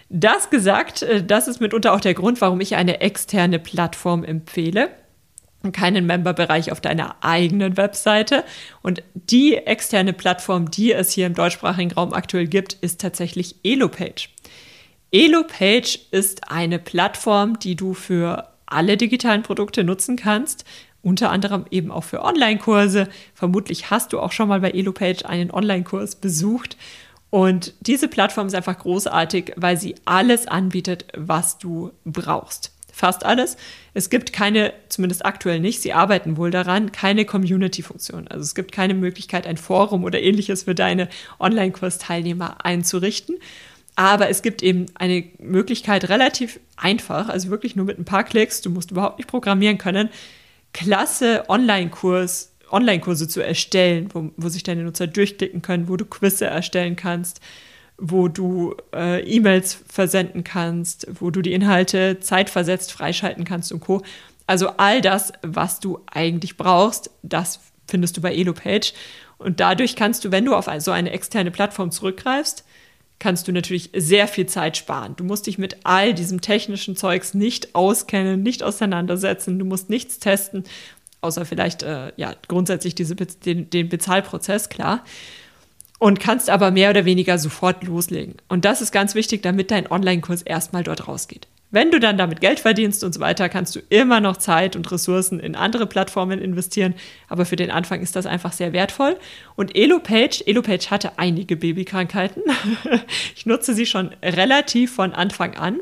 Das 0.10 0.50
gesagt, 0.50 1.04
äh, 1.04 1.24
das 1.24 1.48
ist 1.48 1.62
mitunter 1.62 1.94
auch 1.94 2.02
der 2.02 2.16
Grund, 2.16 2.42
warum 2.42 2.62
ich 2.62 2.76
eine 2.76 3.02
externe 3.02 3.60
Plattform 3.60 4.24
empfehle 4.24 4.90
keinen 5.74 6.06
Memberbereich 6.06 6.72
auf 6.72 6.82
deiner 6.82 7.18
eigenen 7.22 7.78
Webseite. 7.78 8.44
Und 8.82 9.04
die 9.14 9.56
externe 9.56 10.14
Plattform, 10.14 10.72
die 10.72 10.94
es 10.94 11.12
hier 11.12 11.28
im 11.28 11.34
deutschsprachigen 11.34 11.92
Raum 11.92 12.14
aktuell 12.14 12.48
gibt, 12.48 12.74
ist 12.74 13.02
tatsächlich 13.02 13.56
Elopage. 13.64 14.30
EloPage 15.12 16.00
ist 16.12 16.52
eine 16.52 16.78
Plattform, 16.78 17.58
die 17.60 17.76
du 17.76 17.94
für 17.94 18.48
alle 18.68 18.98
digitalen 18.98 19.42
Produkte 19.42 19.84
nutzen 19.84 20.16
kannst, 20.16 20.66
unter 21.02 21.32
anderem 21.32 21.66
eben 21.72 21.92
auch 21.92 22.04
für 22.04 22.24
Online-Kurse. 22.24 23.08
Vermutlich 23.34 23.90
hast 23.90 24.14
du 24.14 24.20
auch 24.20 24.32
schon 24.32 24.50
mal 24.50 24.60
bei 24.60 24.72
EloPage 24.72 25.26
einen 25.26 25.50
Online-Kurs 25.50 26.16
besucht. 26.16 26.78
Und 27.32 27.74
diese 27.82 28.08
Plattform 28.08 28.48
ist 28.48 28.56
einfach 28.56 28.78
großartig, 28.78 29.54
weil 29.56 29.78
sie 29.78 29.96
alles 30.06 30.48
anbietet, 30.48 31.06
was 31.16 31.58
du 31.58 31.92
brauchst. 32.06 32.74
Fast 32.92 33.26
alles. 33.26 33.56
Es 33.94 34.10
gibt 34.10 34.34
keine, 34.34 34.74
zumindest 34.90 35.26
aktuell 35.26 35.60
nicht, 35.60 35.82
sie 35.82 35.94
arbeiten 35.94 36.38
wohl 36.38 36.52
daran, 36.52 36.92
keine 36.92 37.24
Community-Funktion. 37.24 38.28
Also 38.28 38.44
es 38.44 38.56
gibt 38.56 38.74
keine 38.74 38.94
Möglichkeit, 38.94 39.48
ein 39.48 39.58
Forum 39.58 40.04
oder 40.04 40.22
ähnliches 40.22 40.64
für 40.64 40.76
deine 40.76 41.08
Online-Kursteilnehmer 41.40 42.66
einzurichten. 42.66 43.38
Aber 44.00 44.30
es 44.30 44.42
gibt 44.42 44.64
eben 44.64 44.86
eine 44.96 45.26
Möglichkeit, 45.40 46.08
relativ 46.08 46.62
einfach, 46.78 47.28
also 47.28 47.50
wirklich 47.50 47.76
nur 47.76 47.86
mit 47.86 48.00
ein 48.00 48.06
paar 48.06 48.24
Klicks, 48.24 48.62
du 48.62 48.70
musst 48.70 48.92
überhaupt 48.92 49.18
nicht 49.18 49.28
programmieren 49.28 49.78
können, 49.78 50.08
klasse 50.72 51.44
Online-Kurs, 51.50 52.54
Online-Kurse 52.72 53.28
zu 53.28 53.42
erstellen, 53.42 54.08
wo, 54.14 54.32
wo 54.38 54.48
sich 54.48 54.64
deine 54.64 54.84
Nutzer 54.84 55.06
durchklicken 55.06 55.62
können, 55.62 55.90
wo 55.90 55.98
du 55.98 56.06
Quizze 56.06 56.46
erstellen 56.46 56.96
kannst, 56.96 57.42
wo 57.98 58.30
du 58.30 58.74
äh, 58.96 59.22
E-Mails 59.30 59.84
versenden 59.90 60.46
kannst, 60.46 61.06
wo 61.20 61.30
du 61.30 61.42
die 61.42 61.52
Inhalte 61.52 62.22
zeitversetzt 62.22 62.94
freischalten 62.94 63.44
kannst 63.44 63.74
und 63.74 63.82
Co. 63.82 64.02
Also 64.48 64.70
all 64.78 65.02
das, 65.02 65.34
was 65.42 65.82
du 65.82 66.00
eigentlich 66.10 66.56
brauchst, 66.56 67.12
das 67.22 67.60
findest 67.86 68.16
du 68.16 68.22
bei 68.22 68.34
EloPage. 68.34 68.94
Und 69.40 69.60
dadurch 69.60 69.98
kannst 69.98 70.24
du, 70.24 70.32
wenn 70.32 70.46
du 70.46 70.56
auf 70.56 70.70
so 70.78 70.92
eine 70.92 71.12
externe 71.12 71.52
Plattform 71.52 71.92
zurückgreifst, 71.92 72.64
kannst 73.20 73.48
du 73.48 73.52
natürlich 73.52 73.92
sehr 73.94 74.28
viel 74.28 74.48
Zeit 74.48 74.78
sparen. 74.78 75.16
Du 75.18 75.24
musst 75.24 75.48
dich 75.48 75.58
mit 75.58 75.78
all 75.84 76.14
diesem 76.14 76.42
technischen 76.42 76.96
Zeugs 76.96 77.34
nicht 77.34 77.76
auskennen, 77.76 78.42
nicht 78.42 78.64
auseinandersetzen, 78.64 79.60
du 79.60 79.66
musst 79.66 79.90
nichts 79.90 80.20
testen, 80.20 80.64
außer 81.22 81.46
vielleicht 81.46 81.84
äh, 81.84 82.14
ja 82.16 82.34
grundsätzlich 82.48 82.96
diese, 82.96 83.16
den, 83.16 83.70
den 83.70 83.90
Bezahlprozess, 83.90 84.70
klar. 84.70 85.04
Und 86.00 86.22
kannst 86.22 86.50
aber 86.50 86.72
mehr 86.72 86.92
oder 86.92 87.04
weniger 87.04 87.38
sofort 87.38 87.84
loslegen. 87.84 88.36
Und 88.48 88.64
das 88.64 88.82
ist 88.82 88.94
ganz 88.94 89.16
wichtig, 89.16 89.44
damit 89.44 89.70
dein 89.70 89.92
Online-Kurs 89.92 90.44
erstmal 90.44 90.84
dort 90.84 91.10
rausgeht. 91.10 91.48
Wenn 91.72 91.92
du 91.92 92.00
dann 92.00 92.18
damit 92.18 92.42
Geld 92.42 92.60
verdienst 92.60 93.04
und 93.04 93.14
so 93.14 93.20
weiter, 93.20 93.48
kannst 93.48 93.76
du 93.76 93.80
immer 93.90 94.20
noch 94.20 94.38
Zeit 94.38 94.76
und 94.76 94.92
Ressourcen 94.92 95.40
in 95.40 95.56
andere 95.56 95.86
Plattformen 95.86 96.40
investieren. 96.40 96.96
Aber 97.28 97.46
für 97.46 97.56
den 97.56 97.70
Anfang 97.70 98.02
ist 98.02 98.16
das 98.16 98.26
einfach 98.26 98.54
sehr 98.54 98.74
wertvoll. 98.74 99.18
Und 99.56 99.76
EloPage, 99.76 100.44
EloPage 100.48 100.90
hatte 100.90 101.20
einige 101.20 101.56
Babykrankheiten. 101.56 102.42
ich 103.36 103.46
nutze 103.46 103.76
sie 103.76 103.86
schon 103.86 104.10
relativ 104.24 104.96
von 104.96 105.14
Anfang 105.14 105.56
an. 105.56 105.80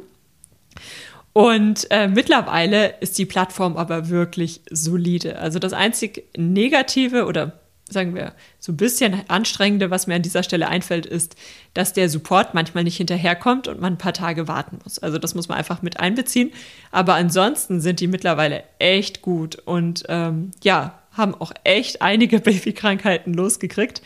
Und 1.31 1.89
äh, 1.91 2.07
mittlerweile 2.07 2.95
ist 2.99 3.17
die 3.17 3.25
Plattform 3.25 3.77
aber 3.77 4.09
wirklich 4.09 4.61
solide. 4.69 5.37
Also 5.37 5.59
das 5.59 5.71
einzig 5.71 6.23
Negative 6.35 7.25
oder 7.25 7.59
sagen 7.89 8.15
wir, 8.15 8.33
so 8.59 8.71
ein 8.71 8.77
bisschen 8.77 9.21
anstrengende, 9.29 9.89
was 9.89 10.07
mir 10.07 10.15
an 10.15 10.21
dieser 10.21 10.43
Stelle 10.43 10.67
einfällt, 10.67 11.05
ist, 11.05 11.35
dass 11.73 11.93
der 11.93 12.09
Support 12.09 12.53
manchmal 12.53 12.83
nicht 12.83 12.97
hinterherkommt 12.97 13.67
und 13.67 13.79
man 13.79 13.93
ein 13.93 13.97
paar 13.97 14.13
Tage 14.13 14.47
warten 14.47 14.79
muss. 14.83 14.99
Also 14.99 15.17
das 15.17 15.35
muss 15.35 15.47
man 15.47 15.57
einfach 15.57 15.81
mit 15.81 15.99
einbeziehen. 15.99 16.51
Aber 16.91 17.15
ansonsten 17.15 17.79
sind 17.79 17.99
die 17.99 18.07
mittlerweile 18.07 18.63
echt 18.79 19.21
gut 19.21 19.55
und 19.55 20.03
ähm, 20.09 20.51
ja, 20.63 20.99
haben 21.11 21.35
auch 21.35 21.51
echt 21.63 22.01
einige 22.01 22.39
Babykrankheiten 22.41 23.33
losgekriegt, 23.33 24.01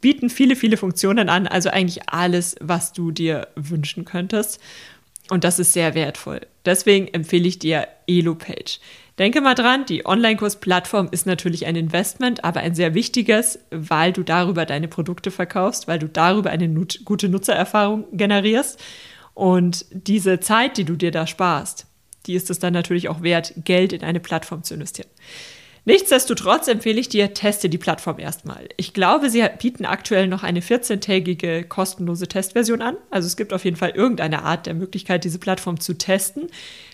bieten 0.00 0.30
viele, 0.30 0.56
viele 0.56 0.76
Funktionen 0.76 1.28
an, 1.28 1.46
also 1.46 1.68
eigentlich 1.68 2.08
alles, 2.08 2.56
was 2.60 2.92
du 2.92 3.10
dir 3.10 3.48
wünschen 3.56 4.04
könntest. 4.04 4.60
Und 5.30 5.44
das 5.44 5.58
ist 5.58 5.72
sehr 5.72 5.94
wertvoll. 5.94 6.40
Deswegen 6.64 7.08
empfehle 7.08 7.48
ich 7.48 7.58
dir 7.58 7.88
EloPage. 8.06 8.80
Denke 9.18 9.42
mal 9.42 9.54
dran, 9.54 9.84
die 9.84 10.06
Online-Kurs-Plattform 10.06 11.08
ist 11.10 11.26
natürlich 11.26 11.66
ein 11.66 11.76
Investment, 11.76 12.44
aber 12.44 12.60
ein 12.60 12.74
sehr 12.74 12.94
wichtiges, 12.94 13.58
weil 13.70 14.12
du 14.12 14.22
darüber 14.22 14.64
deine 14.64 14.88
Produkte 14.88 15.30
verkaufst, 15.30 15.86
weil 15.86 15.98
du 15.98 16.08
darüber 16.08 16.50
eine 16.50 16.68
nut 16.68 17.00
gute 17.04 17.28
Nutzererfahrung 17.28 18.06
generierst. 18.12 18.80
Und 19.34 19.84
diese 19.90 20.40
Zeit, 20.40 20.78
die 20.78 20.84
du 20.84 20.96
dir 20.96 21.10
da 21.10 21.26
sparst, 21.26 21.86
die 22.26 22.34
ist 22.34 22.50
es 22.50 22.58
dann 22.58 22.72
natürlich 22.72 23.08
auch 23.08 23.22
wert, 23.22 23.52
Geld 23.64 23.92
in 23.92 24.02
eine 24.02 24.20
Plattform 24.20 24.62
zu 24.62 24.74
investieren. 24.74 25.10
Nichtsdestotrotz 25.84 26.68
empfehle 26.68 27.00
ich 27.00 27.08
dir, 27.08 27.34
teste 27.34 27.68
die 27.68 27.78
Plattform 27.78 28.20
erstmal. 28.20 28.68
Ich 28.76 28.92
glaube, 28.92 29.30
sie 29.30 29.44
bieten 29.60 29.84
aktuell 29.84 30.28
noch 30.28 30.44
eine 30.44 30.60
14-tägige 30.60 31.64
kostenlose 31.64 32.28
Testversion 32.28 32.82
an. 32.82 32.96
Also 33.10 33.26
es 33.26 33.36
gibt 33.36 33.52
auf 33.52 33.64
jeden 33.64 33.76
Fall 33.76 33.90
irgendeine 33.90 34.42
Art 34.44 34.66
der 34.66 34.74
Möglichkeit, 34.74 35.24
diese 35.24 35.40
Plattform 35.40 35.80
zu 35.80 35.98
testen. 35.98 36.46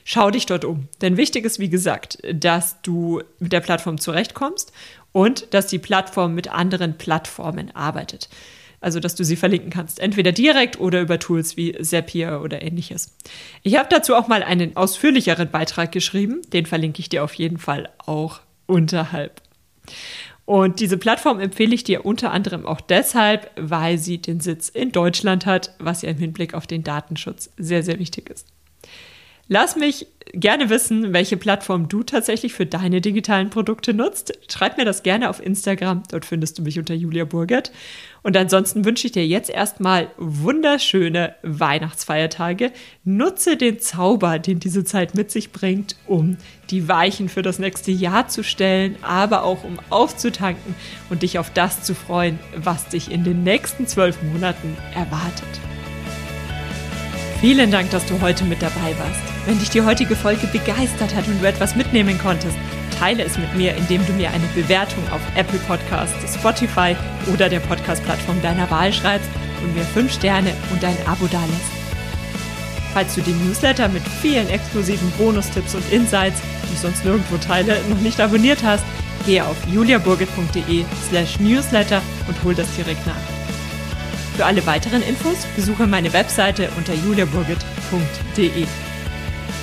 Schau 0.04 0.30
dich 0.30 0.46
dort 0.46 0.64
um. 0.64 0.88
Denn 1.02 1.18
wichtig 1.18 1.44
ist, 1.44 1.58
wie 1.58 1.68
gesagt, 1.68 2.18
dass 2.32 2.80
du 2.80 3.20
mit 3.38 3.52
der 3.52 3.60
Plattform 3.60 3.98
zurechtkommst 3.98 4.72
und 5.12 5.52
dass 5.52 5.66
die 5.66 5.78
Plattform 5.78 6.34
mit 6.34 6.50
anderen 6.50 6.96
Plattformen 6.96 7.76
arbeitet. 7.76 8.30
Also, 8.80 9.00
dass 9.00 9.16
du 9.16 9.24
sie 9.24 9.36
verlinken 9.36 9.70
kannst, 9.70 9.98
entweder 9.98 10.30
direkt 10.30 10.78
oder 10.78 11.00
über 11.00 11.18
Tools 11.18 11.56
wie 11.56 11.72
Zapier 11.82 12.40
oder 12.42 12.62
ähnliches. 12.62 13.16
Ich 13.64 13.76
habe 13.76 13.88
dazu 13.90 14.14
auch 14.14 14.28
mal 14.28 14.44
einen 14.44 14.76
ausführlicheren 14.76 15.50
Beitrag 15.50 15.90
geschrieben, 15.90 16.42
den 16.52 16.64
verlinke 16.64 17.00
ich 17.00 17.08
dir 17.08 17.24
auf 17.24 17.34
jeden 17.34 17.58
Fall 17.58 17.90
auch 17.98 18.40
unterhalb. 18.68 19.42
Und 20.44 20.80
diese 20.80 20.96
Plattform 20.96 21.40
empfehle 21.40 21.74
ich 21.74 21.84
dir 21.84 22.06
unter 22.06 22.30
anderem 22.30 22.64
auch 22.64 22.80
deshalb, 22.80 23.50
weil 23.56 23.98
sie 23.98 24.18
den 24.18 24.40
Sitz 24.40 24.68
in 24.68 24.92
Deutschland 24.92 25.44
hat, 25.44 25.74
was 25.78 26.02
ja 26.02 26.10
im 26.10 26.16
Hinblick 26.16 26.54
auf 26.54 26.66
den 26.66 26.84
Datenschutz 26.84 27.50
sehr, 27.58 27.82
sehr 27.82 27.98
wichtig 27.98 28.30
ist. 28.30 28.46
Lass 29.48 29.76
mich 29.76 30.06
gerne 30.32 30.70
wissen, 30.70 31.12
welche 31.12 31.36
Plattform 31.36 31.88
du 31.88 32.02
tatsächlich 32.02 32.52
für 32.52 32.66
deine 32.66 33.00
digitalen 33.00 33.50
Produkte 33.50 33.94
nutzt. 33.94 34.32
Schreib 34.50 34.76
mir 34.76 34.84
das 34.84 35.02
gerne 35.02 35.30
auf 35.30 35.44
Instagram, 35.44 36.02
dort 36.10 36.24
findest 36.24 36.58
du 36.58 36.62
mich 36.62 36.78
unter 36.78 36.94
Julia 36.94 37.24
Burgert. 37.24 37.72
Und 38.22 38.36
ansonsten 38.36 38.84
wünsche 38.84 39.06
ich 39.06 39.12
dir 39.12 39.26
jetzt 39.26 39.48
erstmal 39.48 40.10
wunderschöne 40.16 41.34
Weihnachtsfeiertage. 41.42 42.72
Nutze 43.04 43.56
den 43.56 43.80
Zauber, 43.80 44.38
den 44.38 44.60
diese 44.60 44.84
Zeit 44.84 45.14
mit 45.14 45.30
sich 45.30 45.52
bringt, 45.52 45.96
um 46.06 46.36
die 46.70 46.88
Weichen 46.88 47.28
für 47.28 47.42
das 47.42 47.58
nächste 47.58 47.90
Jahr 47.90 48.28
zu 48.28 48.42
stellen, 48.42 48.96
aber 49.02 49.44
auch 49.44 49.64
um 49.64 49.78
aufzutanken 49.90 50.74
und 51.10 51.22
dich 51.22 51.38
auf 51.38 51.50
das 51.52 51.82
zu 51.82 51.94
freuen, 51.94 52.38
was 52.56 52.88
dich 52.88 53.10
in 53.10 53.24
den 53.24 53.44
nächsten 53.44 53.86
zwölf 53.86 54.22
Monaten 54.22 54.76
erwartet. 54.94 55.60
Vielen 57.40 57.70
Dank, 57.70 57.90
dass 57.90 58.04
du 58.04 58.20
heute 58.20 58.44
mit 58.44 58.60
dabei 58.62 58.96
warst. 58.98 59.20
Wenn 59.46 59.60
dich 59.60 59.70
die 59.70 59.82
heutige 59.82 60.16
Folge 60.16 60.48
begeistert 60.48 61.14
hat 61.14 61.28
und 61.28 61.40
du 61.40 61.46
etwas 61.46 61.76
mitnehmen 61.76 62.18
konntest, 62.18 62.56
teile 62.98 63.22
es 63.22 63.38
mit 63.38 63.54
mir, 63.54 63.76
indem 63.76 64.04
du 64.06 64.12
mir 64.12 64.30
eine 64.30 64.46
Bewertung 64.56 65.04
auf 65.12 65.20
Apple 65.36 65.60
Podcasts, 65.60 66.34
Spotify 66.34 66.96
oder 67.32 67.48
der 67.48 67.60
Podcast-Plattform 67.60 68.42
deiner 68.42 68.68
Wahl 68.72 68.92
schreibst 68.92 69.30
und 69.62 69.72
mir 69.72 69.84
5 69.84 70.12
Sterne 70.12 70.52
und 70.72 70.84
ein 70.84 70.96
Abo 71.06 71.26
dalässt. 71.26 71.78
Falls 72.92 73.14
du 73.14 73.20
den 73.20 73.46
Newsletter 73.46 73.88
mit 73.88 74.02
vielen 74.20 74.48
exklusiven 74.48 75.10
Bonustipps 75.12 75.76
und 75.76 75.92
Insights, 75.92 76.40
die 76.68 76.74
ich 76.74 76.80
sonst 76.80 77.04
nirgendwo 77.04 77.36
teile, 77.36 77.76
noch 77.88 78.00
nicht 78.00 78.20
abonniert 78.20 78.64
hast, 78.64 78.82
gehe 79.26 79.44
auf 79.44 79.56
juliaburgit.de 79.72 80.84
slash 81.08 81.38
newsletter 81.38 82.02
und 82.26 82.42
hol 82.42 82.54
das 82.56 82.74
direkt 82.74 83.06
nach. 83.06 83.27
Für 84.38 84.46
alle 84.46 84.64
weiteren 84.66 85.02
Infos 85.02 85.38
besuche 85.56 85.88
meine 85.88 86.12
Webseite 86.12 86.68
unter 86.76 86.94
juliaburgit.de. 86.94 88.66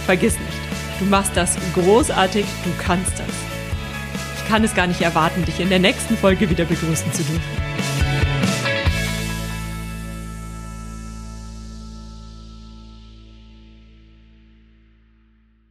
Vergiss 0.05 0.33
nicht, 0.33 0.99
du 0.99 1.05
machst 1.05 1.31
das 1.37 1.55
großartig, 1.73 2.45
du 2.65 2.83
kannst 2.83 3.13
das. 3.13 3.25
Ich 4.35 4.49
kann 4.49 4.65
es 4.65 4.75
gar 4.75 4.87
nicht 4.87 4.99
erwarten, 4.99 5.45
dich 5.45 5.61
in 5.61 5.69
der 5.69 5.79
nächsten 5.79 6.17
Folge 6.17 6.49
wieder 6.49 6.65
begrüßen 6.65 7.09
zu 7.13 7.23
dürfen. 7.23 7.41